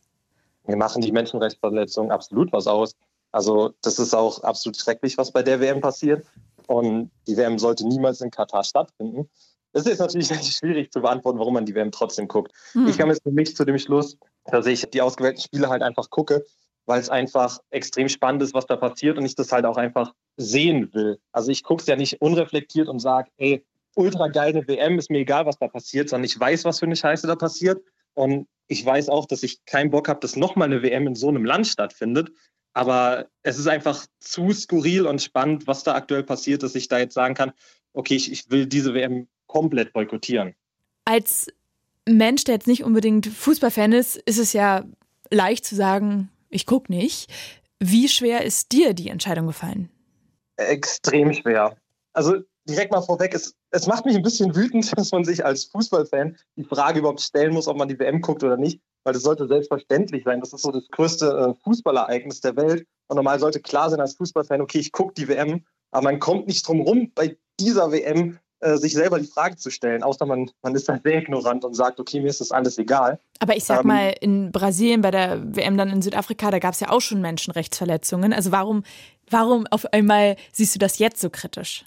Wir 0.68 0.78
machen 0.78 1.02
die 1.02 1.12
Menschenrechtsverletzungen 1.12 2.12
absolut 2.12 2.54
was 2.54 2.68
aus. 2.68 2.92
Also 3.32 3.74
das 3.82 3.98
ist 3.98 4.14
auch 4.14 4.44
absolut 4.44 4.78
schrecklich, 4.78 5.18
was 5.18 5.32
bei 5.32 5.42
der 5.42 5.60
WM 5.60 5.82
passiert. 5.82 6.24
Und 6.72 7.12
die 7.28 7.36
WM 7.36 7.60
sollte 7.60 7.86
niemals 7.86 8.22
in 8.22 8.32
Katar 8.32 8.64
stattfinden. 8.64 9.30
Es 9.74 9.86
ist 9.86 10.00
natürlich 10.00 10.28
schwierig 10.58 10.90
zu 10.90 11.02
beantworten, 11.02 11.38
warum 11.38 11.56
man 11.56 11.66
die 11.66 11.76
WM 11.76 11.92
trotzdem 11.92 12.30
guckt. 12.30 12.54
Hm. 12.72 12.88
Ich 12.88 12.98
kam 12.98 13.10
jetzt 13.10 13.24
für 13.24 13.32
mich 13.32 13.58
zu 13.58 13.66
dem 13.66 13.78
Schluss, 13.78 14.18
dass 14.46 14.66
ich 14.68 14.90
die 14.90 15.02
ausgewählten 15.02 15.42
Spiele 15.42 15.68
halt 15.68 15.84
einfach 15.84 16.10
gucke, 16.10 16.46
weil 16.86 17.02
es 17.02 17.10
einfach 17.10 17.60
extrem 17.72 18.08
spannend 18.08 18.42
ist, 18.44 18.54
was 18.54 18.68
da 18.68 18.78
passiert 18.78 19.18
und 19.18 19.26
ich 19.26 19.36
das 19.36 19.52
halt 19.52 19.66
auch 19.66 19.76
einfach 19.76 20.14
sehen 20.38 20.94
will. 20.94 21.20
Also 21.34 21.52
ich 21.52 21.64
gucke 21.64 21.82
es 21.82 21.88
ja 21.88 21.98
nicht 21.98 22.22
unreflektiert 22.22 22.88
und 22.88 23.00
sage, 23.00 23.30
ey, 23.36 23.66
ultra 23.96 24.30
geile 24.30 24.66
WM, 24.66 24.98
ist 24.98 25.10
mir 25.10 25.20
egal, 25.20 25.46
was 25.46 25.58
da 25.58 25.68
passiert, 25.68 26.08
sondern 26.08 26.24
ich 26.24 26.40
weiß, 26.40 26.64
was 26.64 26.80
für 26.80 26.86
eine 26.86 26.96
Scheiße 26.96 27.28
da 27.28 27.36
passiert. 27.36 27.84
Und 28.14 28.48
ich 28.70 28.86
weiß 28.86 29.10
auch, 29.10 29.26
dass 29.26 29.44
ich 29.44 29.66
keinen 29.66 29.92
Bock 29.92 30.08
habe, 30.08 30.22
dass 30.22 30.38
nochmal 30.38 30.70
eine 30.70 30.84
WM 30.84 31.06
in 31.08 31.16
so 31.16 31.28
einem 31.28 31.44
Land 31.44 31.68
stattfindet. 31.68 32.32
Aber 32.74 33.28
es 33.44 33.58
ist 33.58 33.68
einfach 33.68 34.06
zu 34.20 34.52
skurril 34.54 35.06
und 35.06 35.22
spannend, 35.22 35.68
was 35.68 35.84
da 35.84 35.96
aktuell 35.96 36.24
passiert, 36.24 36.64
dass 36.64 36.76
ich 36.76 36.88
da 36.88 37.00
jetzt 37.00 37.14
sagen 37.14 37.34
kann, 37.34 37.52
okay, 37.94 38.16
ich, 38.16 38.32
ich 38.32 38.50
will 38.50 38.66
diese 38.66 38.94
WM 38.94 39.28
komplett 39.48 39.92
boykottieren. 39.94 40.56
Als 41.06 41.48
Mensch, 42.08 42.46
der 42.46 42.56
jetzt 42.56 42.68
nicht 42.68 42.84
unbedingt 42.84 43.28
Fußballfan 43.28 43.92
ist, 43.92 44.16
ist 44.18 44.38
es 44.38 44.54
ja 44.54 44.86
leicht 45.30 45.66
zu 45.66 45.76
sagen, 45.76 46.30
ich 46.50 46.66
gucke 46.66 46.92
nicht. 46.92 47.30
Wie 47.80 48.08
schwer 48.08 48.44
ist 48.46 48.72
dir 48.72 48.94
die 48.94 49.10
Entscheidung 49.10 49.48
gefallen? 49.48 49.90
Extrem 50.58 51.34
schwer. 51.34 51.76
Also 52.14 52.36
direkt 52.68 52.92
mal 52.92 53.02
vorweg, 53.02 53.34
es, 53.34 53.56
es 53.72 53.88
macht 53.88 54.06
mich 54.06 54.16
ein 54.16 54.24
bisschen 54.24 54.56
wütend, 54.56 54.92
dass 54.98 55.12
man 55.12 55.24
sich 55.24 55.44
als 55.44 55.66
Fußballfan 55.66 56.38
die 56.56 56.64
Frage 56.64 57.00
überhaupt 57.00 57.22
stellen 57.22 57.54
muss, 57.54 57.68
ob 57.68 57.78
man 57.78 57.88
die 57.88 58.00
WM 58.00 58.22
guckt 58.22 58.44
oder 58.44 58.58
nicht, 58.58 58.82
weil 59.04 59.14
das 59.14 59.24
sollte 59.24 59.48
selbstverständlich 59.48 60.24
sein. 60.24 60.40
Das 60.40 60.54
ist 60.54 60.62
so 60.62 60.72
das 60.72 60.88
größte 60.90 61.26
äh, 61.28 61.64
Fußballereignis 61.64 62.42
der 62.42 62.56
Welt. 62.56 62.86
Und 63.08 63.16
normal 63.16 63.40
sollte 63.40 63.60
klar 63.60 63.90
sein 63.90 64.00
als 64.00 64.16
Fußballfan, 64.16 64.62
okay, 64.62 64.80
ich 64.80 64.92
gucke 64.92 65.14
die 65.14 65.28
WM, 65.28 65.66
aber 65.92 66.04
man 66.04 66.20
kommt 66.20 66.48
nicht 66.48 66.68
drum 66.68 66.82
rum, 66.82 67.12
bei 67.14 67.38
dieser 67.60 67.92
WM 67.92 68.40
äh, 68.62 68.78
sich 68.78 68.94
selber 68.94 69.20
die 69.20 69.28
Frage 69.28 69.56
zu 69.56 69.72
stellen, 69.72 70.04
außer 70.04 70.26
man, 70.26 70.52
man 70.62 70.76
ist 70.76 70.88
dann 70.88 71.02
sehr 71.04 71.18
ignorant 71.18 71.66
und 71.66 71.74
sagt, 71.74 72.00
okay, 72.00 72.22
mir 72.22 72.28
ist 72.28 72.42
das 72.42 72.52
alles 72.52 72.78
egal. 72.78 73.20
Aber 73.40 73.56
ich 73.56 73.64
sag 73.64 73.82
ähm, 73.82 73.88
mal, 73.88 74.16
in 74.22 74.52
Brasilien 74.52 75.02
bei 75.02 75.10
der 75.10 75.56
WM 75.56 75.78
dann 75.78 75.90
in 75.90 76.02
Südafrika, 76.04 76.52
da 76.52 76.60
gab 76.60 76.76
es 76.76 76.80
ja 76.80 76.90
auch 76.90 77.02
schon 77.02 77.22
Menschenrechtsverletzungen. 77.22 78.34
Also 78.34 78.52
warum, 78.52 78.84
warum 79.30 79.66
auf 79.72 79.92
einmal 79.92 80.36
siehst 80.52 80.76
du 80.76 80.80
das 80.80 81.00
jetzt 81.00 81.20
so 81.20 81.32
kritisch? 81.32 81.86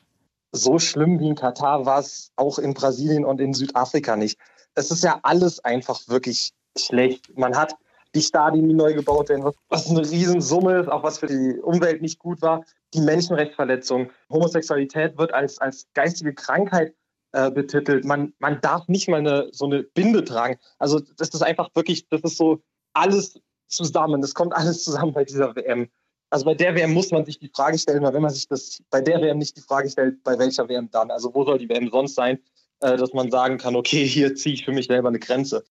So 0.51 0.81
schlimm 0.81 1.21
wie 1.21 1.29
in 1.29 1.37
Katar 1.37 1.87
war 1.87 2.01
es 2.01 2.33
auch 2.35 2.59
in 2.59 2.75
Brasilien 2.75 3.25
und 3.25 3.41
in 3.41 3.55
Südafrika 3.55 4.17
nicht. 4.17 4.39
Es 4.75 4.91
ist 4.91 5.05
ja 5.05 5.21
alles 5.23 5.65
einfach 5.65 6.09
wirklich 6.09 6.53
schlecht. 6.77 7.37
Man 7.37 7.57
hat 7.57 7.75
die 8.15 8.23
Stadien, 8.23 8.69
die 8.69 8.75
neu 8.75 8.95
gebaut 8.95 9.29
werden, 9.29 9.45
was 9.69 9.91
eine 9.91 10.09
Riesensumme 10.09 10.81
ist, 10.81 10.89
auch 10.89 11.03
was 11.03 11.19
für 11.19 11.27
die 11.27 11.59
Umwelt 11.61 12.01
nicht 12.01 12.19
gut 12.19 12.41
war. 12.43 12.65
Die 12.95 13.01
Menschenrechtsverletzung. 13.01 14.11
Homosexualität 14.31 15.19
wird 15.19 15.35
als, 15.35 15.59
als 15.59 15.89
geistige 15.95 16.33
Krankheit 16.33 16.95
äh, 17.33 17.51
betitelt. 17.51 18.05
Man, 18.05 18.33
man 18.39 18.61
darf 18.61 18.87
nicht 18.87 19.09
mal 19.09 19.19
eine, 19.19 19.49
so 19.51 19.65
eine 19.65 19.83
Binde 19.83 20.23
tragen. 20.25 20.59
Also 20.79 21.01
das 21.17 21.31
ist 21.31 21.43
einfach 21.43 21.69
wirklich, 21.75 22.09
das 22.09 22.21
ist 22.23 22.37
so 22.37 22.63
alles 22.93 23.41
zusammen. 23.67 24.21
Das 24.21 24.35
kommt 24.35 24.55
alles 24.55 24.85
zusammen 24.85 25.13
bei 25.13 25.25
dieser 25.25 25.55
WM. 25.57 25.89
Also 26.31 26.45
bei 26.45 26.55
der 26.55 26.75
WM 26.75 26.93
muss 26.93 27.11
man 27.11 27.25
sich 27.25 27.39
die 27.39 27.51
Frage 27.55 27.79
stellen, 27.79 28.03
weil 28.03 28.15
wenn 28.15 28.23
man 28.23 28.31
sich 28.31 28.49
das 28.49 28.83
bei 28.91 29.01
der 29.01 29.21
WM 29.21 29.39
nicht 29.39 29.57
die 29.57 29.61
Frage 29.61 29.91
stellt, 29.91 30.23
bei 30.23 30.39
welcher 30.39 30.69
WM 30.69 30.91
dann? 30.91 31.11
Also 31.11 31.35
wo 31.35 31.45
soll 31.45 31.59
die 31.59 31.69
WM 31.69 31.91
sonst 31.91 32.15
sein, 32.15 32.39
äh, 32.81 32.97
dass 32.97 33.13
man 33.13 33.31
sagen 33.31 33.59
kann, 33.59 33.77
okay, 33.77 34.07
hier 34.07 34.35
ziehe 34.35 34.55
ich 34.55 34.65
für 34.65 34.73
mich 34.73 34.87
selber 34.87 35.09
eine 35.09 35.19
Grenze. 35.19 35.65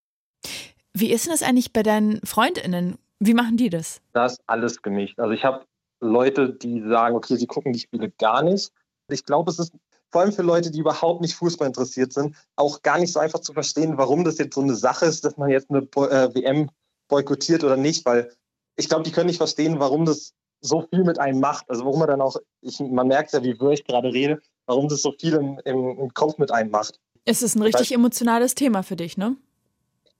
Wie 0.93 1.11
ist 1.11 1.25
denn 1.25 1.31
das 1.31 1.43
eigentlich 1.43 1.73
bei 1.73 1.83
deinen 1.83 2.19
FreundInnen? 2.23 2.97
Wie 3.19 3.33
machen 3.33 3.57
die 3.57 3.69
das? 3.69 4.01
Das 4.13 4.33
ist 4.33 4.41
alles 4.47 4.81
gemischt. 4.81 5.19
Also 5.19 5.31
ich 5.33 5.43
habe 5.43 5.65
Leute, 5.99 6.53
die 6.53 6.81
sagen, 6.81 7.15
okay, 7.15 7.35
sie 7.35 7.47
gucken 7.47 7.73
die 7.73 7.79
Spiele 7.79 8.11
gar 8.11 8.43
nicht. 8.43 8.71
Ich 9.09 9.25
glaube, 9.25 9.49
es 9.51 9.59
ist 9.59 9.73
vor 10.11 10.21
allem 10.21 10.31
für 10.31 10.43
Leute, 10.43 10.69
die 10.69 10.79
überhaupt 10.79 11.21
nicht 11.21 11.33
Fußball 11.35 11.67
interessiert 11.67 12.13
sind, 12.13 12.35
auch 12.55 12.83
gar 12.83 12.99
nicht 12.99 13.11
so 13.11 13.19
einfach 13.19 13.39
zu 13.39 13.51
verstehen, 13.53 13.97
warum 13.97 14.23
das 14.23 14.37
jetzt 14.37 14.53
so 14.53 14.61
eine 14.61 14.75
Sache 14.75 15.05
ist, 15.05 15.25
dass 15.25 15.37
man 15.37 15.49
jetzt 15.49 15.71
eine 15.71 15.79
äh, 15.79 16.35
WM 16.35 16.69
boykottiert 17.07 17.63
oder 17.63 17.77
nicht, 17.77 18.05
weil 18.05 18.31
ich 18.75 18.89
glaube, 18.89 19.03
die 19.03 19.11
können 19.11 19.27
nicht 19.27 19.37
verstehen, 19.37 19.79
warum 19.79 20.05
das 20.05 20.33
so 20.61 20.85
viel 20.89 21.03
mit 21.03 21.19
einem 21.19 21.39
macht. 21.39 21.69
Also 21.69 21.85
warum 21.85 21.99
man 21.99 22.07
dann 22.07 22.21
auch, 22.21 22.37
ich, 22.61 22.79
man 22.79 23.07
merkt 23.07 23.33
ja, 23.33 23.43
wie 23.43 23.59
wir 23.59 23.71
ich 23.71 23.83
gerade 23.83 24.13
rede, 24.13 24.39
warum 24.67 24.87
das 24.87 25.01
so 25.01 25.13
viel 25.19 25.33
im, 25.33 25.59
im, 25.65 25.99
im 25.99 26.13
Kopf 26.13 26.37
mit 26.37 26.51
einem 26.51 26.69
macht. 26.69 26.99
Es 27.25 27.41
ist 27.41 27.55
ein 27.55 27.63
richtig 27.63 27.91
emotionales 27.91 28.53
Thema 28.53 28.83
für 28.83 28.95
dich, 28.95 29.17
ne? 29.17 29.35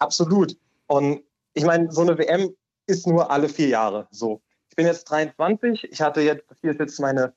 Absolut. 0.04 0.58
Und 0.88 1.24
ich 1.54 1.64
meine, 1.64 1.92
so 1.92 2.02
eine 2.02 2.18
WM 2.18 2.54
ist 2.88 3.08
nur 3.08 3.32
alle 3.32 3.48
vier 3.48 3.70
Jahre 3.70 4.08
so. 4.12 4.42
Ich 4.70 4.76
bin 4.76 4.86
jetzt 4.86 5.06
23, 5.06 5.88
ich 5.92 6.02
hatte 6.02 6.22
jetzt, 6.22 6.44
hier 6.62 6.72
ist 6.72 6.80
jetzt 6.80 7.00
meine 7.00 7.34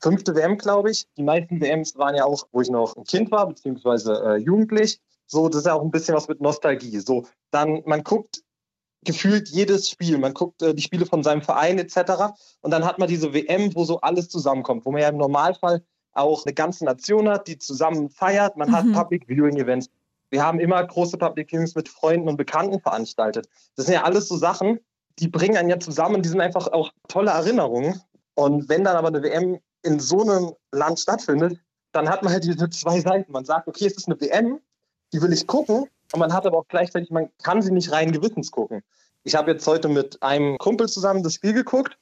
fünfte 0.00 0.34
WM, 0.34 0.58
glaube 0.58 0.90
ich. 0.90 1.06
Die 1.16 1.22
meisten 1.22 1.60
WMs 1.60 1.96
waren 1.96 2.16
ja 2.16 2.24
auch, 2.24 2.48
wo 2.50 2.60
ich 2.60 2.70
noch 2.70 2.96
ein 2.96 3.04
Kind 3.04 3.30
war, 3.30 3.46
beziehungsweise 3.46 4.20
äh, 4.24 4.36
jugendlich. 4.36 5.00
So, 5.26 5.48
das 5.48 5.60
ist 5.60 5.66
ja 5.66 5.74
auch 5.74 5.82
ein 5.82 5.92
bisschen 5.92 6.16
was 6.16 6.26
mit 6.26 6.40
Nostalgie. 6.40 6.98
So, 6.98 7.24
dann, 7.52 7.82
man 7.86 8.02
guckt 8.02 8.42
gefühlt 9.04 9.48
jedes 9.48 9.88
Spiel. 9.88 10.18
Man 10.18 10.34
guckt 10.34 10.60
äh, 10.62 10.74
die 10.74 10.82
Spiele 10.82 11.06
von 11.06 11.22
seinem 11.22 11.42
Verein 11.42 11.78
etc. 11.78 12.34
Und 12.62 12.72
dann 12.72 12.84
hat 12.84 12.98
man 12.98 13.08
diese 13.08 13.32
WM, 13.32 13.74
wo 13.74 13.84
so 13.84 14.00
alles 14.00 14.28
zusammenkommt, 14.28 14.84
wo 14.84 14.90
man 14.90 15.02
ja 15.02 15.08
im 15.08 15.18
Normalfall 15.18 15.84
auch 16.14 16.44
eine 16.44 16.54
ganze 16.54 16.84
Nation 16.84 17.28
hat, 17.28 17.48
die 17.48 17.58
zusammen 17.58 18.10
feiert. 18.10 18.56
Man 18.56 18.70
mhm. 18.70 18.74
hat 18.74 18.92
Public 18.92 19.26
Viewing 19.28 19.56
Events. 19.56 19.88
Wir 20.32 20.42
haben 20.42 20.60
immer 20.60 20.82
große 20.82 21.18
Public 21.18 21.50
Viewings 21.52 21.74
mit 21.74 21.90
Freunden 21.90 22.26
und 22.26 22.38
Bekannten 22.38 22.80
veranstaltet. 22.80 23.50
Das 23.76 23.84
sind 23.84 23.94
ja 23.94 24.04
alles 24.04 24.28
so 24.28 24.36
Sachen, 24.38 24.80
die 25.18 25.28
bringen 25.28 25.58
einen 25.58 25.68
ja 25.68 25.78
zusammen, 25.78 26.22
die 26.22 26.28
sind 26.30 26.40
einfach 26.40 26.68
auch 26.68 26.90
tolle 27.06 27.32
Erinnerungen. 27.32 28.00
Und 28.34 28.70
wenn 28.70 28.82
dann 28.82 28.96
aber 28.96 29.08
eine 29.08 29.22
WM 29.22 29.58
in 29.82 30.00
so 30.00 30.22
einem 30.22 30.52
Land 30.72 30.98
stattfindet, 31.00 31.60
dann 31.92 32.08
hat 32.08 32.22
man 32.22 32.32
halt 32.32 32.44
diese 32.44 32.70
zwei 32.70 33.00
Seiten. 33.00 33.30
Man 33.30 33.44
sagt, 33.44 33.68
okay, 33.68 33.84
es 33.84 33.92
ist 33.92 34.08
eine 34.08 34.18
WM, 34.22 34.58
die 35.12 35.20
will 35.20 35.34
ich 35.34 35.46
gucken, 35.46 35.86
und 36.14 36.18
man 36.18 36.32
hat 36.32 36.46
aber 36.46 36.58
auch 36.58 36.68
gleichzeitig, 36.68 37.10
man 37.10 37.28
kann 37.42 37.60
sie 37.60 37.70
nicht 37.70 37.92
rein 37.92 38.10
gewissens 38.10 38.50
gucken. 38.50 38.82
Ich 39.24 39.34
habe 39.34 39.50
jetzt 39.50 39.66
heute 39.66 39.88
mit 39.88 40.22
einem 40.22 40.56
Kumpel 40.56 40.88
zusammen 40.88 41.22
das 41.22 41.34
Spiel 41.34 41.52
geguckt. 41.52 41.98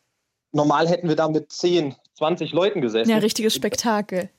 Normal 0.52 0.88
hätten 0.88 1.08
wir 1.08 1.16
da 1.16 1.28
mit 1.28 1.50
10, 1.50 1.96
20 2.16 2.52
Leuten 2.52 2.80
gesessen. 2.80 3.10
Ja, 3.10 3.18
richtiges 3.18 3.54
Spektakel. 3.54 4.30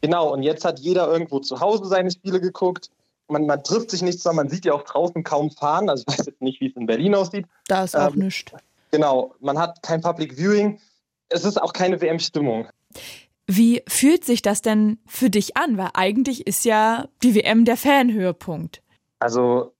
Genau, 0.00 0.32
und 0.32 0.44
jetzt 0.44 0.64
hat 0.64 0.78
jeder 0.78 1.10
irgendwo 1.10 1.40
zu 1.40 1.58
Hause 1.58 1.86
seine 1.86 2.10
Spiele 2.12 2.40
geguckt 2.40 2.90
man, 3.32 3.46
man 3.46 3.64
trifft 3.64 3.90
sich 3.90 4.02
nicht 4.02 4.18
zusammen, 4.18 4.36
man 4.36 4.48
sieht 4.48 4.64
ja 4.64 4.72
auch 4.72 4.82
draußen 4.82 5.24
kaum 5.24 5.50
fahren. 5.50 5.88
Also 5.88 6.04
ich 6.08 6.18
weiß 6.18 6.26
jetzt 6.26 6.42
nicht, 6.42 6.60
wie 6.60 6.68
es 6.68 6.76
in 6.76 6.86
Berlin 6.86 7.14
aussieht. 7.14 7.46
Da 7.66 7.84
ist 7.84 7.96
auch 7.96 8.14
ähm, 8.14 8.20
nichts. 8.20 8.52
Genau, 8.90 9.34
man 9.40 9.58
hat 9.58 9.82
kein 9.82 10.00
Public 10.00 10.36
Viewing. 10.36 10.78
Es 11.28 11.44
ist 11.44 11.60
auch 11.60 11.72
keine 11.72 12.00
WM-Stimmung. 12.00 12.68
Wie 13.46 13.82
fühlt 13.88 14.24
sich 14.24 14.42
das 14.42 14.62
denn 14.62 14.98
für 15.06 15.30
dich 15.30 15.56
an? 15.56 15.78
Weil 15.78 15.90
eigentlich 15.94 16.46
ist 16.46 16.64
ja 16.64 17.08
die 17.22 17.34
WM 17.34 17.64
der 17.64 17.76
Fanhöhepunkt. 17.76 18.82
Also 19.18 19.72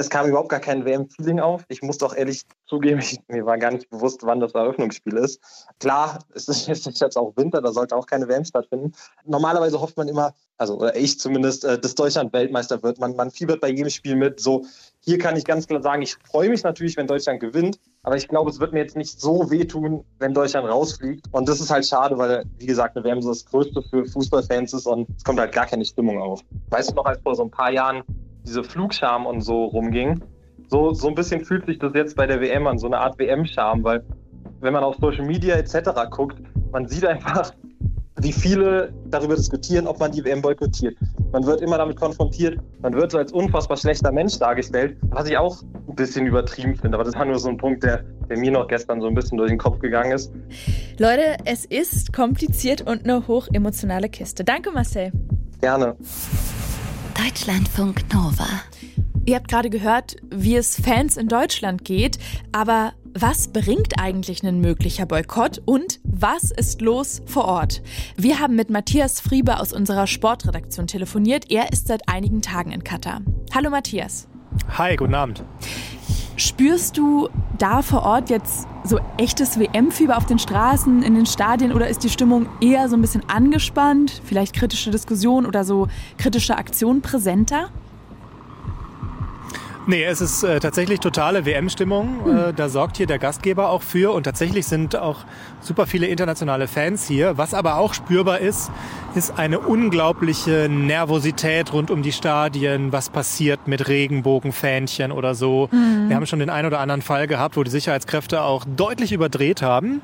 es 0.00 0.08
kam 0.08 0.26
überhaupt 0.26 0.48
gar 0.48 0.60
kein 0.60 0.84
WM-Feeling 0.84 1.40
auf. 1.40 1.64
Ich 1.68 1.82
muss 1.82 1.98
doch 1.98 2.16
ehrlich 2.16 2.42
zugeben, 2.66 3.00
ich, 3.00 3.18
mir 3.28 3.44
war 3.44 3.58
gar 3.58 3.70
nicht 3.70 3.90
bewusst, 3.90 4.20
wann 4.22 4.40
das 4.40 4.52
Eröffnungsspiel 4.52 5.16
ist. 5.18 5.40
Klar, 5.78 6.20
es 6.34 6.48
ist 6.48 6.66
jetzt 6.66 7.16
auch 7.16 7.36
Winter, 7.36 7.60
da 7.60 7.70
sollte 7.70 7.94
auch 7.94 8.06
keine 8.06 8.26
WM 8.26 8.44
stattfinden. 8.44 8.92
Normalerweise 9.24 9.80
hofft 9.80 9.98
man 9.98 10.08
immer, 10.08 10.34
also 10.56 10.78
oder 10.78 10.96
ich 10.96 11.20
zumindest, 11.20 11.64
äh, 11.64 11.78
dass 11.78 11.94
Deutschland 11.94 12.32
Weltmeister 12.32 12.82
wird. 12.82 12.98
Man, 12.98 13.14
man 13.14 13.30
fiebert 13.30 13.60
bei 13.60 13.68
jedem 13.68 13.90
Spiel 13.90 14.16
mit. 14.16 14.40
So, 14.40 14.64
hier 15.00 15.18
kann 15.18 15.36
ich 15.36 15.44
ganz 15.44 15.66
klar 15.66 15.82
sagen, 15.82 16.00
ich 16.00 16.16
freue 16.24 16.48
mich 16.48 16.62
natürlich, 16.62 16.96
wenn 16.96 17.06
Deutschland 17.06 17.40
gewinnt, 17.40 17.78
aber 18.02 18.16
ich 18.16 18.26
glaube, 18.26 18.50
es 18.50 18.58
wird 18.58 18.72
mir 18.72 18.80
jetzt 18.80 18.96
nicht 18.96 19.20
so 19.20 19.50
wehtun, 19.50 20.04
wenn 20.18 20.32
Deutschland 20.32 20.66
rausfliegt. 20.66 21.26
Und 21.32 21.48
das 21.48 21.60
ist 21.60 21.70
halt 21.70 21.86
schade, 21.86 22.16
weil, 22.16 22.44
wie 22.56 22.66
gesagt, 22.66 22.96
eine 22.96 23.04
WM 23.04 23.20
so 23.20 23.28
das 23.28 23.44
Größte 23.44 23.82
für 23.90 24.06
Fußballfans 24.06 24.72
ist 24.72 24.86
und 24.86 25.08
es 25.14 25.24
kommt 25.24 25.38
halt 25.38 25.52
gar 25.52 25.66
keine 25.66 25.84
Stimmung 25.84 26.20
auf. 26.20 26.40
Weißt 26.70 26.90
du 26.90 26.94
noch, 26.94 27.04
als 27.04 27.20
vor 27.22 27.34
so 27.34 27.42
ein 27.42 27.50
paar 27.50 27.70
Jahren 27.70 28.02
diese 28.44 28.64
Flugscham 28.64 29.26
und 29.26 29.40
so 29.40 29.64
rumging. 29.66 30.22
So, 30.68 30.92
so 30.92 31.08
ein 31.08 31.14
bisschen 31.14 31.44
fühlt 31.44 31.66
sich 31.66 31.78
das 31.78 31.92
jetzt 31.94 32.16
bei 32.16 32.26
der 32.26 32.40
WM 32.40 32.66
an, 32.66 32.78
so 32.78 32.86
eine 32.86 32.98
Art 32.98 33.18
WM-Scham, 33.18 33.82
weil 33.82 34.04
wenn 34.60 34.72
man 34.72 34.84
auf 34.84 34.96
Social 35.00 35.24
Media 35.24 35.56
etc. 35.56 35.90
guckt, 36.10 36.36
man 36.70 36.86
sieht 36.86 37.04
einfach, 37.04 37.52
wie 38.22 38.32
viele 38.32 38.92
darüber 39.06 39.34
diskutieren, 39.34 39.86
ob 39.86 39.98
man 39.98 40.12
die 40.12 40.24
WM 40.24 40.42
boykottiert. 40.42 40.96
Man 41.32 41.46
wird 41.46 41.62
immer 41.62 41.78
damit 41.78 41.96
konfrontiert, 41.96 42.58
man 42.82 42.92
wird 42.94 43.12
so 43.12 43.18
als 43.18 43.32
unfassbar 43.32 43.76
schlechter 43.76 44.12
Mensch 44.12 44.38
dargestellt, 44.38 44.96
was 45.08 45.28
ich 45.28 45.38
auch 45.38 45.62
ein 45.88 45.94
bisschen 45.94 46.26
übertrieben 46.26 46.76
finde. 46.76 46.96
Aber 46.96 47.04
das 47.04 47.14
war 47.14 47.24
nur 47.24 47.38
so 47.38 47.48
ein 47.48 47.56
Punkt, 47.56 47.82
der, 47.82 48.04
der 48.28 48.38
mir 48.38 48.50
noch 48.50 48.68
gestern 48.68 49.00
so 49.00 49.06
ein 49.06 49.14
bisschen 49.14 49.38
durch 49.38 49.50
den 49.50 49.58
Kopf 49.58 49.78
gegangen 49.78 50.12
ist. 50.12 50.32
Leute, 50.98 51.36
es 51.44 51.64
ist 51.64 52.12
kompliziert 52.12 52.82
und 52.82 53.04
eine 53.04 53.26
hochemotionale 53.26 54.08
Kiste. 54.08 54.44
Danke, 54.44 54.70
Marcel. 54.70 55.12
Gerne. 55.60 55.96
Deutschlandfunk 57.22 58.02
Nova. 58.14 58.48
Ihr 59.26 59.36
habt 59.36 59.48
gerade 59.48 59.68
gehört, 59.68 60.16
wie 60.30 60.56
es 60.56 60.80
Fans 60.80 61.18
in 61.18 61.28
Deutschland 61.28 61.84
geht, 61.84 62.18
aber 62.50 62.94
was 63.12 63.48
bringt 63.48 64.00
eigentlich 64.00 64.42
ein 64.42 64.60
möglicher 64.60 65.04
Boykott 65.04 65.60
und 65.66 66.00
was 66.04 66.50
ist 66.50 66.80
los 66.80 67.20
vor 67.26 67.44
Ort? 67.44 67.82
Wir 68.16 68.38
haben 68.38 68.56
mit 68.56 68.70
Matthias 68.70 69.20
Friebe 69.20 69.60
aus 69.60 69.74
unserer 69.74 70.06
Sportredaktion 70.06 70.86
telefoniert. 70.86 71.50
Er 71.50 71.70
ist 71.72 71.88
seit 71.88 72.08
einigen 72.08 72.40
Tagen 72.40 72.72
in 72.72 72.84
Katar. 72.84 73.20
Hallo 73.54 73.68
Matthias. 73.68 74.26
Hi, 74.78 74.96
guten 74.96 75.14
Abend. 75.14 75.44
Spürst 76.40 76.96
du 76.96 77.28
da 77.58 77.82
vor 77.82 78.02
Ort 78.02 78.30
jetzt 78.30 78.66
so 78.82 78.98
echtes 79.18 79.60
WM-Fieber 79.60 80.16
auf 80.16 80.24
den 80.24 80.38
Straßen, 80.38 81.02
in 81.02 81.14
den 81.14 81.26
Stadien 81.26 81.70
oder 81.70 81.86
ist 81.86 82.02
die 82.02 82.08
Stimmung 82.08 82.46
eher 82.62 82.88
so 82.88 82.96
ein 82.96 83.02
bisschen 83.02 83.28
angespannt, 83.28 84.22
vielleicht 84.24 84.54
kritische 84.54 84.90
Diskussion 84.90 85.44
oder 85.44 85.64
so 85.64 85.88
kritische 86.16 86.56
Aktion 86.56 87.02
präsenter? 87.02 87.68
Nee, 89.86 90.04
es 90.04 90.20
ist 90.20 90.42
äh, 90.42 90.60
tatsächlich 90.60 91.00
totale 91.00 91.46
WM-Stimmung. 91.46 92.24
Hm. 92.24 92.38
Äh, 92.38 92.52
da 92.52 92.68
sorgt 92.68 92.98
hier 92.98 93.06
der 93.06 93.18
Gastgeber 93.18 93.70
auch 93.70 93.82
für. 93.82 94.12
Und 94.12 94.24
tatsächlich 94.24 94.66
sind 94.66 94.94
auch 94.94 95.24
super 95.60 95.86
viele 95.86 96.06
internationale 96.06 96.68
Fans 96.68 97.08
hier. 97.08 97.38
Was 97.38 97.54
aber 97.54 97.76
auch 97.76 97.94
spürbar 97.94 98.40
ist, 98.40 98.70
ist 99.14 99.38
eine 99.38 99.58
unglaubliche 99.58 100.68
Nervosität 100.70 101.72
rund 101.72 101.90
um 101.90 102.02
die 102.02 102.12
Stadien. 102.12 102.92
Was 102.92 103.08
passiert 103.08 103.66
mit 103.66 103.88
Regenbogenfähnchen 103.88 105.12
oder 105.12 105.34
so. 105.34 105.68
Mhm. 105.72 106.08
Wir 106.08 106.16
haben 106.16 106.26
schon 106.26 106.40
den 106.40 106.50
einen 106.50 106.66
oder 106.66 106.80
anderen 106.80 107.02
Fall 107.02 107.26
gehabt, 107.26 107.56
wo 107.56 107.62
die 107.62 107.70
Sicherheitskräfte 107.70 108.42
auch 108.42 108.64
deutlich 108.76 109.12
überdreht 109.12 109.62
haben. 109.62 110.02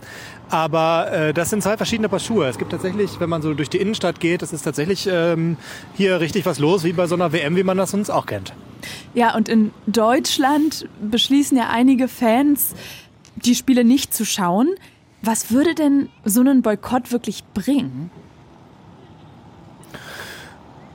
Aber 0.49 1.13
äh, 1.13 1.35
das 1.35 1.51
sind 1.51 1.63
zwei 1.63 1.77
verschiedene 1.77 2.09
Paar 2.09 2.21
Schuhe. 2.21 2.47
Es 2.47 2.59
gibt 2.59 2.71
tatsächlich, 2.71 3.21
wenn 3.21 3.29
man 3.29 3.43
so 3.43 3.53
durch 3.53 3.69
die 3.69 3.79
Innenstadt 3.79 4.21
geht, 4.21 4.43
es 4.43 4.53
ist 4.53 4.63
tatsächlich 4.63 5.09
ähm, 5.11 5.57
hier 5.95 6.21
richtig 6.21 6.47
was 6.47 6.59
los, 6.59 6.83
wie 6.85 6.93
bei 6.93 7.07
so 7.07 7.15
einer 7.15 7.33
WM, 7.33 7.57
wie 7.57 7.65
man 7.65 7.77
das 7.77 7.93
uns 7.95 8.11
auch 8.11 8.27
kennt. 8.27 8.55
Ja, 9.15 9.35
und 9.35 9.49
in 9.49 9.66
Deutschland 9.87 10.89
beschließen 11.01 11.57
ja 11.57 11.69
einige 11.71 12.09
Fans, 12.09 12.75
die 13.37 13.55
Spiele 13.55 13.85
nicht 13.85 14.15
zu 14.15 14.25
schauen. 14.25 14.69
Was 15.23 15.51
würde 15.51 15.75
denn 15.75 16.09
so 16.25 16.41
einen 16.41 16.63
Boykott 16.63 17.13
wirklich 17.13 17.45
bringen? 17.55 18.11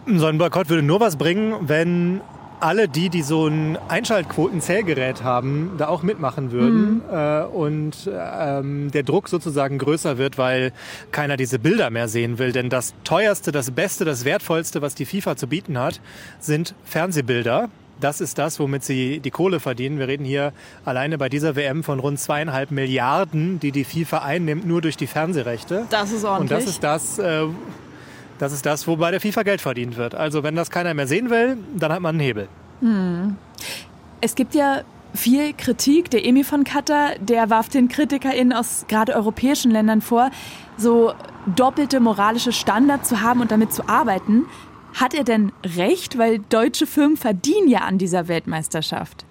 So 0.07 0.25
ein 0.25 0.37
Boykott 0.37 0.69
würde 0.69 0.83
nur 0.83 0.99
was 0.99 1.15
bringen, 1.15 1.55
wenn 1.61 2.21
alle 2.61 2.87
die, 2.87 3.09
die 3.09 3.23
so 3.23 3.47
ein 3.47 3.77
Einschaltquotenzählgerät 3.87 5.23
haben, 5.23 5.71
da 5.77 5.87
auch 5.87 6.03
mitmachen 6.03 6.51
würden 6.51 6.95
mhm. 6.95 7.01
äh, 7.11 7.43
und 7.43 8.09
ähm, 8.13 8.91
der 8.91 9.03
Druck 9.03 9.29
sozusagen 9.29 9.77
größer 9.77 10.17
wird, 10.17 10.37
weil 10.37 10.71
keiner 11.11 11.37
diese 11.37 11.59
Bilder 11.59 11.89
mehr 11.89 12.07
sehen 12.07 12.37
will. 12.37 12.51
Denn 12.51 12.69
das 12.69 12.93
teuerste, 13.03 13.51
das 13.51 13.71
Beste, 13.71 14.05
das 14.05 14.25
Wertvollste, 14.25 14.81
was 14.81 14.95
die 14.95 15.05
FIFA 15.05 15.35
zu 15.35 15.47
bieten 15.47 15.77
hat, 15.77 15.99
sind 16.39 16.75
Fernsehbilder. 16.83 17.69
Das 18.01 18.19
ist 18.19 18.37
das, 18.37 18.59
womit 18.59 18.83
sie 18.83 19.19
die 19.19 19.31
Kohle 19.31 19.59
verdienen. 19.59 19.99
Wir 19.99 20.07
reden 20.07 20.25
hier 20.25 20.53
alleine 20.83 21.17
bei 21.17 21.29
dieser 21.29 21.55
WM 21.55 21.83
von 21.83 21.99
rund 21.99 22.19
zweieinhalb 22.19 22.71
Milliarden, 22.71 23.59
die 23.59 23.71
die 23.71 23.83
FIFA 23.83 24.19
einnimmt, 24.19 24.65
nur 24.65 24.81
durch 24.81 24.97
die 24.97 25.07
Fernsehrechte. 25.07 25.85
Das 25.89 26.11
ist 26.11 26.25
ordentlich. 26.25 26.51
Und 26.51 26.51
das 26.51 26.69
ist 26.69 26.83
das, 26.83 27.19
äh, 27.19 27.45
das 28.39 28.51
ist 28.51 28.65
das, 28.65 28.87
wo 28.87 28.95
bei 28.95 29.11
der 29.11 29.21
FIFA 29.21 29.43
Geld 29.43 29.61
verdient 29.61 29.97
wird. 29.97 30.15
Also 30.15 30.43
wenn 30.43 30.55
das 30.55 30.71
keiner 30.71 30.93
mehr 30.93 31.07
sehen 31.07 31.29
will, 31.29 31.57
dann 31.75 31.93
hat 31.93 32.01
man 32.01 32.15
einen 32.15 32.19
Hebel. 32.19 32.47
Hm. 32.81 33.37
Es 34.19 34.35
gibt 34.35 34.55
ja 34.55 34.81
viel 35.13 35.53
Kritik. 35.53 36.09
Der 36.09 36.25
Emi 36.25 36.43
von 36.43 36.63
Katar, 36.63 37.11
der 37.19 37.49
warf 37.49 37.69
den 37.69 37.87
KritikerInnen 37.87 38.53
aus 38.53 38.85
gerade 38.87 39.13
europäischen 39.13 39.71
Ländern 39.71 40.01
vor, 40.01 40.31
so 40.77 41.13
doppelte 41.55 41.99
moralische 41.99 42.51
Standards 42.51 43.09
zu 43.09 43.21
haben 43.21 43.41
und 43.41 43.51
damit 43.51 43.73
zu 43.73 43.87
arbeiten. 43.87 44.45
Hat 44.93 45.13
er 45.13 45.23
denn 45.23 45.51
recht? 45.63 46.17
Weil 46.17 46.39
deutsche 46.39 46.85
Firmen 46.85 47.17
verdienen 47.17 47.69
ja 47.69 47.79
an 47.79 47.97
dieser 47.97 48.27
Weltmeisterschaft. 48.27 49.25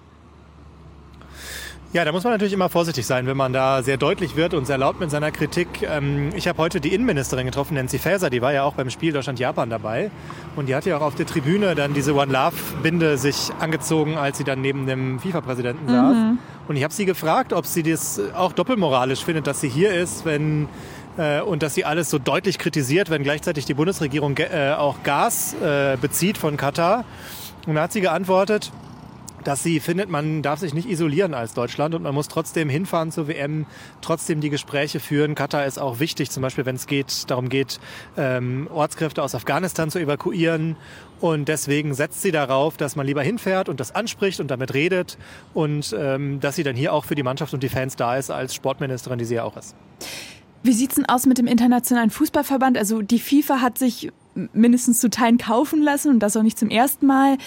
Ja, 1.93 2.05
da 2.05 2.13
muss 2.13 2.23
man 2.23 2.31
natürlich 2.31 2.53
immer 2.53 2.69
vorsichtig 2.69 3.05
sein, 3.05 3.27
wenn 3.27 3.35
man 3.35 3.51
da 3.51 3.83
sehr 3.83 3.97
deutlich 3.97 4.37
wird 4.37 4.53
und 4.53 4.65
sehr 4.65 4.77
laut 4.77 5.01
mit 5.01 5.11
seiner 5.11 5.29
Kritik. 5.29 5.67
Ähm, 5.81 6.29
ich 6.37 6.47
habe 6.47 6.57
heute 6.57 6.79
die 6.79 6.93
Innenministerin 6.93 7.45
getroffen, 7.45 7.73
Nancy 7.73 7.99
Faeser, 7.99 8.29
die 8.29 8.41
war 8.41 8.53
ja 8.53 8.63
auch 8.63 8.75
beim 8.75 8.89
Spiel 8.89 9.11
Deutschland-Japan 9.11 9.69
dabei. 9.69 10.09
Und 10.55 10.69
die 10.69 10.75
hat 10.75 10.85
ja 10.85 10.95
auch 10.95 11.01
auf 11.01 11.15
der 11.15 11.25
Tribüne 11.25 11.75
dann 11.75 11.93
diese 11.93 12.15
One 12.15 12.31
Love-Binde 12.31 13.17
sich 13.17 13.51
angezogen, 13.59 14.17
als 14.17 14.37
sie 14.37 14.45
dann 14.45 14.61
neben 14.61 14.85
dem 14.85 15.19
FIFA-Präsidenten 15.19 15.83
mhm. 15.83 15.89
saß. 15.89 16.17
Und 16.69 16.77
ich 16.77 16.83
habe 16.85 16.93
sie 16.93 17.03
gefragt, 17.03 17.51
ob 17.51 17.65
sie 17.65 17.83
das 17.83 18.21
auch 18.35 18.53
doppelmoralisch 18.53 19.25
findet, 19.25 19.45
dass 19.45 19.59
sie 19.59 19.67
hier 19.67 19.93
ist, 19.93 20.23
wenn 20.23 20.69
und 21.41 21.63
dass 21.63 21.73
sie 21.73 21.85
alles 21.85 22.09
so 22.09 22.19
deutlich 22.19 22.57
kritisiert, 22.57 23.09
wenn 23.09 23.23
gleichzeitig 23.23 23.65
die 23.65 23.73
Bundesregierung 23.73 24.37
äh, 24.37 24.73
auch 24.77 25.03
Gas 25.03 25.55
äh, 25.61 25.97
bezieht 25.99 26.37
von 26.37 26.57
Katar. 26.57 27.05
Und 27.67 27.75
da 27.75 27.83
hat 27.83 27.91
sie 27.91 28.01
geantwortet, 28.01 28.71
dass 29.43 29.63
sie 29.63 29.79
findet, 29.79 30.09
man 30.09 30.41
darf 30.41 30.59
sich 30.59 30.73
nicht 30.73 30.89
isolieren 30.89 31.33
als 31.33 31.53
Deutschland 31.53 31.95
und 31.95 32.03
man 32.03 32.13
muss 32.13 32.27
trotzdem 32.27 32.69
hinfahren 32.69 33.11
zur 33.11 33.27
WM, 33.27 33.65
trotzdem 34.01 34.41
die 34.41 34.49
Gespräche 34.49 34.99
führen. 34.99 35.35
Katar 35.35 35.65
ist 35.65 35.79
auch 35.79 35.99
wichtig, 35.99 36.29
zum 36.31 36.41
Beispiel 36.41 36.65
wenn 36.65 36.75
es 36.75 36.87
geht, 36.87 37.29
darum 37.29 37.49
geht, 37.49 37.79
ähm, 38.17 38.67
Ortskräfte 38.71 39.23
aus 39.23 39.35
Afghanistan 39.35 39.89
zu 39.89 39.99
evakuieren. 39.99 40.75
Und 41.19 41.47
deswegen 41.47 41.93
setzt 41.93 42.21
sie 42.21 42.31
darauf, 42.31 42.77
dass 42.77 42.95
man 42.95 43.05
lieber 43.05 43.21
hinfährt 43.21 43.69
und 43.69 43.79
das 43.79 43.93
anspricht 43.93 44.39
und 44.39 44.49
damit 44.49 44.73
redet 44.73 45.17
und 45.53 45.95
ähm, 45.97 46.39
dass 46.39 46.55
sie 46.55 46.63
dann 46.63 46.75
hier 46.75 46.93
auch 46.93 47.05
für 47.05 47.15
die 47.15 47.23
Mannschaft 47.23 47.53
und 47.53 47.61
die 47.61 47.69
Fans 47.69 47.95
da 47.95 48.17
ist 48.17 48.31
als 48.31 48.55
Sportministerin, 48.55 49.19
die 49.19 49.25
sie 49.25 49.35
ja 49.35 49.43
auch 49.43 49.55
ist. 49.55 49.75
Wie 50.63 50.73
sieht's 50.73 50.95
denn 50.95 51.07
aus 51.07 51.25
mit 51.25 51.37
dem 51.37 51.47
Internationalen 51.47 52.11
Fußballverband? 52.11 52.77
Also 52.77 53.01
die 53.01 53.19
FIFA 53.19 53.61
hat 53.61 53.77
sich 53.77 54.11
mindestens 54.53 54.99
zu 54.99 55.09
Teilen 55.09 55.37
kaufen 55.37 55.81
lassen 55.81 56.09
und 56.09 56.19
das 56.19 56.37
auch 56.37 56.43
nicht 56.43 56.59
zum 56.59 56.69
ersten 56.69 57.07
Mal. 57.07 57.37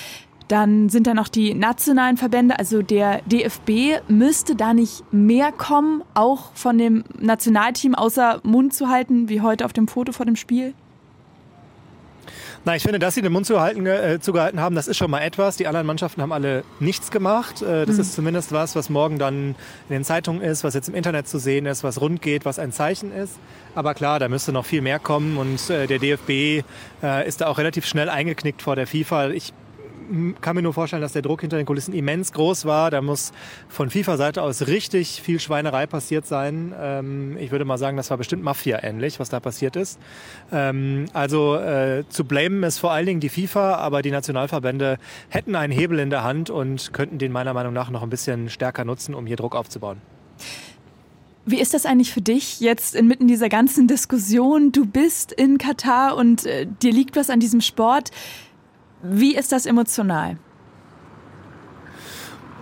Dann 0.48 0.88
sind 0.88 1.06
da 1.06 1.14
noch 1.14 1.28
die 1.28 1.54
nationalen 1.54 2.18
Verbände, 2.18 2.58
also 2.58 2.82
der 2.82 3.22
DFB 3.22 4.02
müsste 4.08 4.56
da 4.56 4.74
nicht 4.74 5.02
mehr 5.10 5.52
kommen, 5.52 6.02
auch 6.12 6.52
von 6.54 6.76
dem 6.76 7.04
Nationalteam 7.18 7.94
außer 7.94 8.40
Mund 8.42 8.74
zu 8.74 8.88
halten, 8.88 9.30
wie 9.30 9.40
heute 9.40 9.64
auf 9.64 9.72
dem 9.72 9.88
Foto 9.88 10.12
vor 10.12 10.26
dem 10.26 10.36
Spiel? 10.36 10.74
Na, 12.66 12.74
ich 12.74 12.82
finde, 12.82 12.98
dass 12.98 13.14
sie 13.14 13.20
den 13.20 13.32
Mund 13.32 13.44
zuhalten, 13.44 13.84
äh, 13.84 14.20
zugehalten 14.20 14.58
haben, 14.58 14.74
das 14.74 14.88
ist 14.88 14.96
schon 14.96 15.10
mal 15.10 15.20
etwas. 15.20 15.58
Die 15.58 15.66
anderen 15.66 15.86
Mannschaften 15.86 16.22
haben 16.22 16.32
alle 16.32 16.64
nichts 16.80 17.10
gemacht. 17.10 17.60
Äh, 17.60 17.84
das 17.84 17.96
mhm. 17.96 18.00
ist 18.00 18.14
zumindest 18.14 18.52
was, 18.52 18.74
was 18.74 18.88
morgen 18.88 19.18
dann 19.18 19.54
in 19.88 19.90
den 19.90 20.04
Zeitungen 20.04 20.40
ist, 20.40 20.64
was 20.64 20.72
jetzt 20.72 20.88
im 20.88 20.94
Internet 20.94 21.28
zu 21.28 21.38
sehen 21.38 21.66
ist, 21.66 21.84
was 21.84 22.00
rund 22.00 22.22
geht, 22.22 22.46
was 22.46 22.58
ein 22.58 22.72
Zeichen 22.72 23.12
ist. 23.12 23.34
Aber 23.74 23.92
klar, 23.92 24.18
da 24.18 24.30
müsste 24.30 24.50
noch 24.52 24.64
viel 24.64 24.80
mehr 24.80 24.98
kommen 24.98 25.36
und 25.36 25.68
äh, 25.68 25.86
der 25.86 25.98
DFB 25.98 26.64
äh, 27.02 27.28
ist 27.28 27.42
da 27.42 27.48
auch 27.48 27.58
relativ 27.58 27.84
schnell 27.84 28.08
eingeknickt 28.08 28.62
vor 28.62 28.76
der 28.76 28.86
FIFA. 28.86 29.28
Ich 29.30 29.52
kann 30.40 30.56
mir 30.56 30.62
nur 30.62 30.72
vorstellen, 30.72 31.02
dass 31.02 31.12
der 31.12 31.22
Druck 31.22 31.40
hinter 31.40 31.56
den 31.56 31.66
Kulissen 31.66 31.94
immens 31.94 32.32
groß 32.32 32.64
war. 32.64 32.90
Da 32.90 33.00
muss 33.00 33.32
von 33.68 33.90
FIFA-Seite 33.90 34.42
aus 34.42 34.66
richtig 34.66 35.22
viel 35.22 35.40
Schweinerei 35.40 35.86
passiert 35.86 36.26
sein. 36.26 36.74
Ähm, 36.78 37.36
ich 37.38 37.50
würde 37.50 37.64
mal 37.64 37.78
sagen, 37.78 37.96
das 37.96 38.10
war 38.10 38.16
bestimmt 38.16 38.42
Mafia-ähnlich, 38.42 39.20
was 39.20 39.28
da 39.28 39.40
passiert 39.40 39.76
ist. 39.76 39.98
Ähm, 40.52 41.06
also 41.12 41.56
äh, 41.56 42.04
zu 42.08 42.24
blamen 42.24 42.62
ist 42.62 42.78
vor 42.78 42.92
allen 42.92 43.06
Dingen 43.06 43.20
die 43.20 43.28
FIFA, 43.28 43.76
aber 43.76 44.02
die 44.02 44.10
Nationalverbände 44.10 44.98
hätten 45.28 45.56
einen 45.56 45.72
Hebel 45.72 45.98
in 45.98 46.10
der 46.10 46.24
Hand 46.24 46.50
und 46.50 46.92
könnten 46.92 47.18
den 47.18 47.32
meiner 47.32 47.54
Meinung 47.54 47.72
nach 47.72 47.90
noch 47.90 48.02
ein 48.02 48.10
bisschen 48.10 48.50
stärker 48.50 48.84
nutzen, 48.84 49.14
um 49.14 49.26
hier 49.26 49.36
Druck 49.36 49.54
aufzubauen. 49.54 50.00
Wie 51.46 51.60
ist 51.60 51.74
das 51.74 51.84
eigentlich 51.84 52.10
für 52.10 52.22
dich 52.22 52.60
jetzt 52.60 52.94
inmitten 52.94 53.28
dieser 53.28 53.50
ganzen 53.50 53.86
Diskussion? 53.86 54.72
Du 54.72 54.86
bist 54.86 55.30
in 55.30 55.58
Katar 55.58 56.16
und 56.16 56.46
äh, 56.46 56.66
dir 56.82 56.90
liegt 56.90 57.16
was 57.16 57.28
an 57.28 57.38
diesem 57.38 57.60
Sport. 57.60 58.10
Wie 59.04 59.36
ist 59.36 59.52
das 59.52 59.66
emotional? 59.66 60.38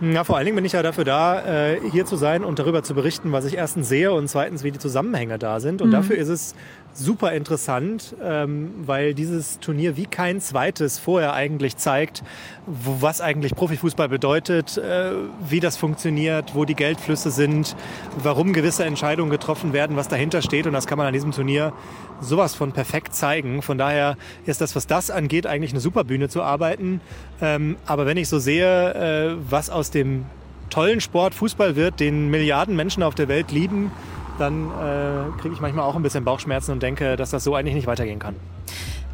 Ja, 0.01 0.25
vor 0.25 0.37
allen 0.37 0.47
Dingen 0.47 0.57
bin 0.57 0.65
ich 0.65 0.73
ja 0.73 0.83
dafür 0.83 1.05
da, 1.05 1.71
äh, 1.71 1.81
hier 1.93 2.05
zu 2.05 2.17
sein 2.17 2.43
und 2.43 2.59
darüber 2.59 2.83
zu 2.83 2.93
berichten, 2.93 3.31
was 3.31 3.45
ich 3.45 3.57
erstens 3.57 3.89
sehe 3.89 4.13
und 4.13 4.27
zweitens, 4.27 4.65
wie 4.65 4.73
die 4.73 4.81
Zusammenhänge 4.81 5.39
da 5.39 5.61
sind. 5.61 5.81
Und 5.81 5.89
mhm. 5.89 5.93
dafür 5.93 6.17
ist 6.17 6.29
es 6.29 6.55
super 6.95 7.33
interessant, 7.33 8.15
ähm, 8.23 8.73
weil 8.85 9.15
dieses 9.15 9.59
Turnier 9.61 9.97
wie 9.97 10.07
kein 10.07 10.41
zweites 10.41 10.99
vorher 10.99 11.33
eigentlich 11.33 11.77
zeigt, 11.77 12.23
wo, 12.67 12.99
was 13.01 13.21
eigentlich 13.21 13.55
Profifußball 13.55 14.09
bedeutet, 14.09 14.77
äh, 14.77 15.13
wie 15.49 15.61
das 15.61 15.77
funktioniert, 15.77 16.55
wo 16.55 16.65
die 16.65 16.75
Geldflüsse 16.75 17.31
sind, 17.31 17.77
warum 18.23 18.53
gewisse 18.53 18.85
Entscheidungen 18.85 19.31
getroffen 19.31 19.73
werden, 19.73 19.97
was 19.97 20.09
dahinter 20.09 20.43
steht. 20.43 20.67
Und 20.67 20.75
das 20.75 20.87
kann 20.87 20.99
man 20.99 21.07
an 21.07 21.13
diesem 21.13 21.33
Turnier 21.33 21.73
sowas 22.21 22.55
von 22.55 22.73
perfekt 22.73 23.15
zeigen. 23.15 23.63
Von 23.63 23.79
daher 23.79 24.17
ist 24.47 24.61
das, 24.61 24.77
was 24.77 24.87
das 24.87 25.11
angeht, 25.11 25.47
eigentlich 25.47 25.73
eine 25.73 25.81
super 25.81 26.05
Bühne 26.05 26.29
zu 26.29 26.43
arbeiten. 26.43 27.01
Ähm, 27.41 27.77
aber 27.87 28.07
wenn 28.07 28.17
ich 28.17 28.29
so 28.29 28.39
sehe, 28.39 28.95
äh, 28.95 29.37
was 29.49 29.71
aus 29.71 29.91
dem 29.91 30.27
tollen 30.71 31.01
Sport 31.01 31.35
Fußball 31.35 31.77
wird, 31.77 32.01
den 32.01 32.31
Milliarden 32.31 32.77
Menschen 32.77 33.03
auf 33.03 33.15
der 33.15 33.29
Welt 33.29 33.53
lieben, 33.53 33.91
dann 34.39 34.67
äh, 34.67 35.41
kriege 35.41 35.55
ich 35.55 35.61
manchmal 35.61 35.85
auch 35.85 35.97
ein 35.97 36.03
bisschen 36.03 36.25
Bauchschmerzen 36.25 36.73
und 36.73 36.83
denke, 36.83 37.17
dass 37.17 37.31
das 37.31 37.45
so 37.45 37.55
eigentlich 37.55 37.75
nicht 37.75 37.87
weitergehen 37.87 38.19
kann. 38.19 38.35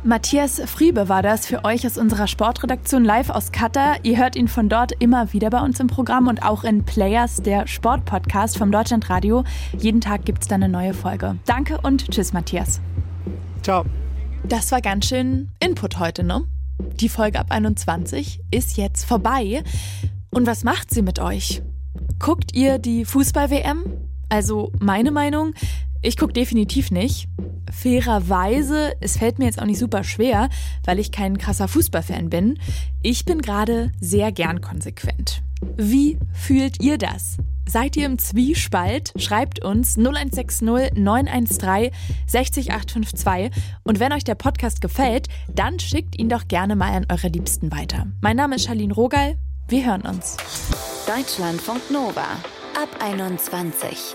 Matthias 0.05 0.63
Friebe 0.67 1.09
war 1.09 1.23
das 1.23 1.47
für 1.47 1.65
euch 1.65 1.85
aus 1.85 1.99
unserer 1.99 2.29
Sportredaktion 2.29 3.05
live 3.05 3.31
aus 3.31 3.51
Katar. 3.51 3.97
Ihr 4.05 4.17
hört 4.17 4.37
ihn 4.37 4.47
von 4.47 4.69
dort 4.69 4.93
immer 5.01 5.33
wieder 5.33 5.51
bei 5.51 5.61
uns 5.61 5.81
im 5.81 5.89
Programm 5.89 6.29
und 6.29 6.45
auch 6.45 6.63
in 6.63 6.85
Players, 6.85 7.43
der 7.43 7.67
Sportpodcast 7.67 8.57
vom 8.57 8.71
Deutschlandradio. 8.71 9.43
Jeden 9.77 10.01
Tag 10.01 10.25
gibt 10.25 10.43
es 10.43 10.49
da 10.49 10.55
eine 10.55 10.69
neue 10.69 10.95
Folge. 10.95 11.37
Danke 11.47 11.81
und 11.83 12.09
tschüss, 12.13 12.33
Matthias. 12.33 12.81
Ciao. 13.63 13.85
Das 14.45 14.71
war 14.71 14.81
ganz 14.81 15.07
schön 15.07 15.51
Input 15.59 15.99
heute, 15.99 16.23
ne? 16.23 16.45
Die 16.79 17.09
Folge 17.09 17.41
ab 17.41 17.47
21 17.51 18.41
ist 18.53 18.77
jetzt 18.77 19.05
vorbei. 19.05 19.65
Und 20.31 20.47
was 20.47 20.63
macht 20.63 20.95
sie 20.95 21.03
mit 21.03 21.19
euch? 21.19 21.61
Guckt 22.21 22.55
ihr 22.55 22.79
die 22.79 23.05
Fußball-WM? 23.05 24.08
Also 24.29 24.73
meine 24.79 25.11
Meinung, 25.11 25.55
ich 26.03 26.17
gucke 26.17 26.33
definitiv 26.33 26.91
nicht. 26.91 27.29
Fairerweise, 27.73 28.95
es 29.01 29.19
fällt 29.19 29.39
mir 29.39 29.47
jetzt 29.47 29.61
auch 29.61 29.67
nicht 29.67 29.79
super 29.79 30.05
schwer, 30.05 30.49
weil 30.85 30.99
ich 30.99 31.13
kein 31.13 31.39
krasser 31.39 31.69
Fußballfan 31.69 32.31
bin. 32.31 32.59
Ich 33.03 33.25
bin 33.25 33.43
gerade 33.43 33.93
sehr 34.01 34.33
gern 34.33 34.61
konsequent. 34.61 35.43
Wie 35.77 36.19
fühlt 36.33 36.83
ihr 36.83 36.99
das? 36.99 37.37
Seid 37.67 37.97
ihr 37.97 38.07
im 38.07 38.19
Zwiespalt? 38.19 39.13
Schreibt 39.17 39.63
uns 39.63 39.99
0160 39.99 40.63
913 40.95 41.91
60852 42.27 43.51
und 43.83 44.01
wenn 44.01 44.13
euch 44.13 44.25
der 44.25 44.37
Podcast 44.37 44.81
gefällt, 44.81 45.29
dann 45.55 45.79
schickt 45.79 46.19
ihn 46.19 46.31
doch 46.31 46.49
gerne 46.49 46.77
mal 46.77 46.93
an 46.93 47.07
eure 47.11 47.29
Liebsten 47.29 47.71
weiter. 47.71 48.07
Mein 48.23 48.37
Name 48.37 48.57
ist 48.57 48.67
Charlene 48.67 48.95
Rogal. 48.95 49.37
Wir 49.69 49.85
hören 49.85 50.03
uns. 50.03 50.39
Deutschlandfunk 51.07 51.91
Nova 51.91 52.39
ab 52.75 52.89
21. 53.03 54.15